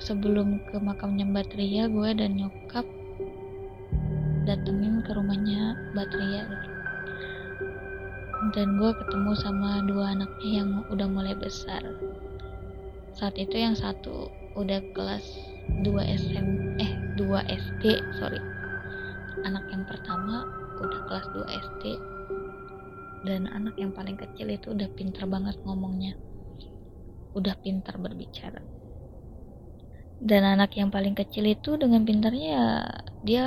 sebelum 0.00 0.60
ke 0.68 0.76
makamnya 0.80 1.24
Mbak 1.28 1.54
gue 1.88 2.10
dan 2.16 2.30
nyokap 2.36 2.84
datengin 4.48 5.04
ke 5.04 5.10
rumahnya 5.14 5.78
Mbak 5.94 6.06
Tria. 6.10 6.44
Dan 8.56 8.80
gue 8.80 8.90
ketemu 8.96 9.32
sama 9.36 9.84
dua 9.84 10.16
anaknya 10.16 10.64
yang 10.64 10.70
udah 10.88 11.08
mulai 11.08 11.36
besar. 11.36 11.84
Saat 13.12 13.36
itu 13.36 13.60
yang 13.60 13.76
satu 13.76 14.32
udah 14.56 14.80
kelas 14.96 15.24
2 15.84 15.92
SM 16.16 16.46
eh 16.80 16.92
2 17.20 17.24
SD, 17.46 17.84
sorry. 18.16 18.40
Anak 19.44 19.68
yang 19.68 19.84
pertama 19.84 20.48
udah 20.80 21.00
kelas 21.04 21.26
2 21.36 21.44
SD 21.46 21.84
dan 23.24 23.44
anak 23.52 23.76
yang 23.76 23.92
paling 23.92 24.16
kecil 24.16 24.48
itu 24.48 24.72
udah 24.72 24.88
pinter 24.96 25.28
banget 25.28 25.56
ngomongnya 25.68 26.16
udah 27.36 27.54
pintar 27.60 28.00
berbicara 28.00 28.64
dan 30.20 30.42
anak 30.44 30.76
yang 30.76 30.88
paling 30.88 31.12
kecil 31.12 31.44
itu 31.44 31.76
dengan 31.76 32.04
pintarnya 32.04 32.48
ya 32.48 32.68
dia 33.24 33.46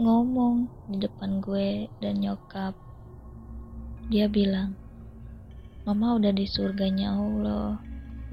ngomong 0.00 0.68
di 0.88 0.96
depan 1.04 1.44
gue 1.44 1.92
dan 2.00 2.20
nyokap 2.24 2.72
dia 4.10 4.26
bilang 4.26 4.74
mama 5.86 6.18
udah 6.18 6.34
di 6.34 6.42
surganya 6.42 7.14
Allah 7.14 7.78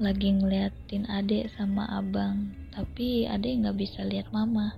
lagi 0.02 0.34
ngeliatin 0.34 1.06
adek 1.06 1.54
sama 1.54 1.86
abang 1.86 2.50
tapi 2.74 3.30
adek 3.30 3.62
nggak 3.62 3.78
bisa 3.78 4.02
lihat 4.02 4.26
mama. 4.34 4.74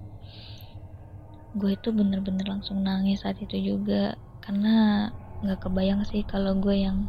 Gue 1.57 1.73
itu 1.73 1.89
bener-bener 1.89 2.45
langsung 2.45 2.85
nangis 2.85 3.25
saat 3.25 3.41
itu 3.41 3.57
juga 3.57 4.13
karena 4.45 5.09
nggak 5.41 5.65
kebayang 5.65 6.05
sih 6.05 6.21
kalau 6.21 6.53
gue 6.61 6.77
yang 6.85 7.09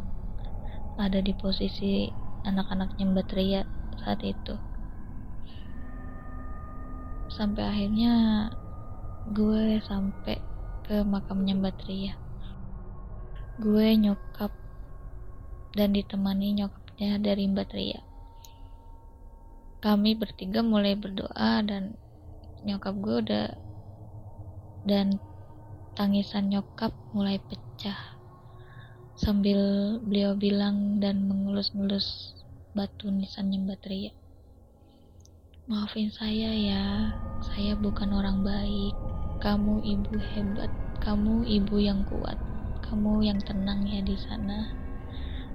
ada 0.96 1.20
di 1.20 1.36
posisi 1.36 2.08
anak-anaknya 2.48 3.04
Mbak 3.12 3.26
Tria 3.28 3.60
saat 4.00 4.24
itu. 4.24 4.56
Sampai 7.28 7.68
akhirnya 7.68 8.48
gue 9.36 9.84
sampai 9.84 10.40
ke 10.88 11.04
makamnya 11.04 11.60
Mbak 11.60 11.76
Tria 11.76 12.21
gue 13.60 13.86
nyokap 14.00 14.52
dan 15.76 15.92
ditemani 15.92 16.56
nyokapnya 16.64 17.20
dari 17.20 17.44
Mbak 17.48 17.66
Tria 17.68 18.00
kami 19.82 20.16
bertiga 20.16 20.64
mulai 20.64 20.96
berdoa 20.96 21.60
dan 21.66 21.92
nyokap 22.62 22.94
gue 23.02 23.16
udah 23.28 23.48
dan 24.88 25.20
tangisan 25.92 26.48
nyokap 26.48 26.94
mulai 27.12 27.36
pecah 27.42 28.16
sambil 29.18 29.58
beliau 30.00 30.32
bilang 30.32 31.02
dan 31.02 31.28
mengelus-ngelus 31.28 32.38
batu 32.72 33.12
nisannya 33.12 33.60
Mbak 33.68 33.78
Tria. 33.84 34.12
Maafin 35.68 36.10
saya 36.10 36.50
ya, 36.50 36.84
saya 37.44 37.76
bukan 37.76 38.10
orang 38.16 38.40
baik. 38.42 38.96
kamu 39.42 39.82
ibu 39.82 40.14
hebat 40.22 40.70
kamu 41.02 41.42
ibu 41.42 41.74
yang 41.82 42.06
kuat 42.06 42.38
kamu 42.92 43.24
yang 43.24 43.40
tenang 43.40 43.88
ya 43.88 44.04
di 44.04 44.20
sana. 44.20 44.68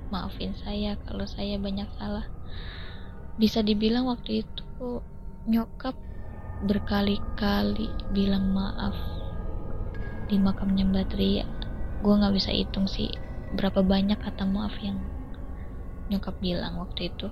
Maafin 0.09 0.57
saya 0.57 0.97
kalau 1.05 1.29
saya 1.29 1.61
banyak 1.61 1.85
salah. 2.01 2.25
Bisa 3.37 3.61
dibilang 3.61 4.09
waktu 4.09 4.41
itu 4.41 5.05
nyokap 5.45 5.93
berkali-kali 6.65 7.93
bilang 8.09 8.49
maaf 8.49 8.97
di 10.25 10.41
makamnya 10.41 10.89
Mbak 10.89 11.13
gue 12.01 12.13
nggak 12.13 12.35
bisa 12.35 12.49
hitung 12.49 12.89
sih 12.89 13.13
berapa 13.53 13.85
banyak 13.85 14.17
kata 14.17 14.43
maaf 14.43 14.73
yang 14.81 14.97
nyokap 16.09 16.33
bilang 16.41 16.81
waktu 16.81 17.13
itu. 17.13 17.29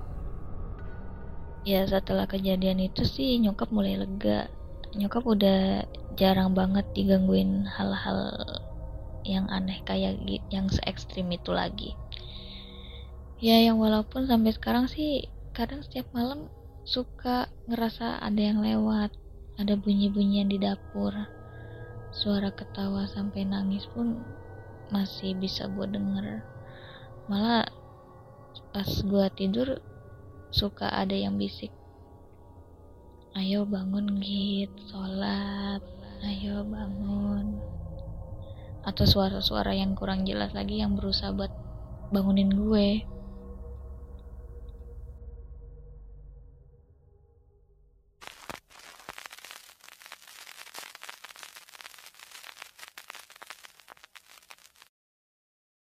Ya 1.66 1.82
setelah 1.90 2.30
kejadian 2.30 2.78
itu 2.78 3.02
sih 3.10 3.42
nyokap 3.42 3.74
mulai 3.74 3.98
lega. 3.98 4.54
Nyokap 4.94 5.26
udah 5.26 5.90
jarang 6.14 6.54
banget 6.54 6.86
digangguin 6.94 7.66
hal-hal 7.66 8.38
yang 9.26 9.50
aneh 9.50 9.82
kayak 9.82 10.22
yang 10.54 10.70
se 10.70 10.78
ekstrim 10.86 11.34
itu 11.34 11.50
lagi. 11.50 11.98
Ya 13.42 13.60
yang 13.60 13.82
walaupun 13.82 14.30
sampai 14.30 14.54
sekarang 14.54 14.86
sih 14.86 15.28
kadang 15.52 15.82
setiap 15.82 16.08
malam 16.14 16.48
suka 16.86 17.50
ngerasa 17.66 18.22
ada 18.22 18.38
yang 18.40 18.62
lewat 18.62 19.10
ada 19.58 19.74
bunyi-bunyian 19.76 20.48
di 20.48 20.62
dapur. 20.62 21.12
Suara 22.16 22.54
ketawa 22.54 23.10
sampai 23.10 23.44
nangis 23.44 23.90
pun 23.92 24.24
masih 24.94 25.36
bisa 25.36 25.68
gue 25.68 25.88
denger. 25.90 26.46
Malah 27.28 27.68
pas 28.72 28.88
gue 28.88 29.26
tidur 29.36 29.82
suka 30.54 30.88
ada 30.88 31.18
yang 31.18 31.36
bisik. 31.36 31.74
Ayo 33.36 33.68
bangun 33.68 34.22
git. 34.24 34.72
Sholat. 34.88 35.84
Ayo 36.24 36.64
bangun 36.64 37.75
atau 38.86 39.06
suara-suara 39.10 39.74
yang 39.74 39.98
kurang 39.98 40.24
jelas 40.30 40.54
lagi 40.54 40.80
yang 40.80 40.94
berusaha 40.94 41.34
buat 41.34 41.50
bangunin 42.14 42.54
gue 42.54 43.10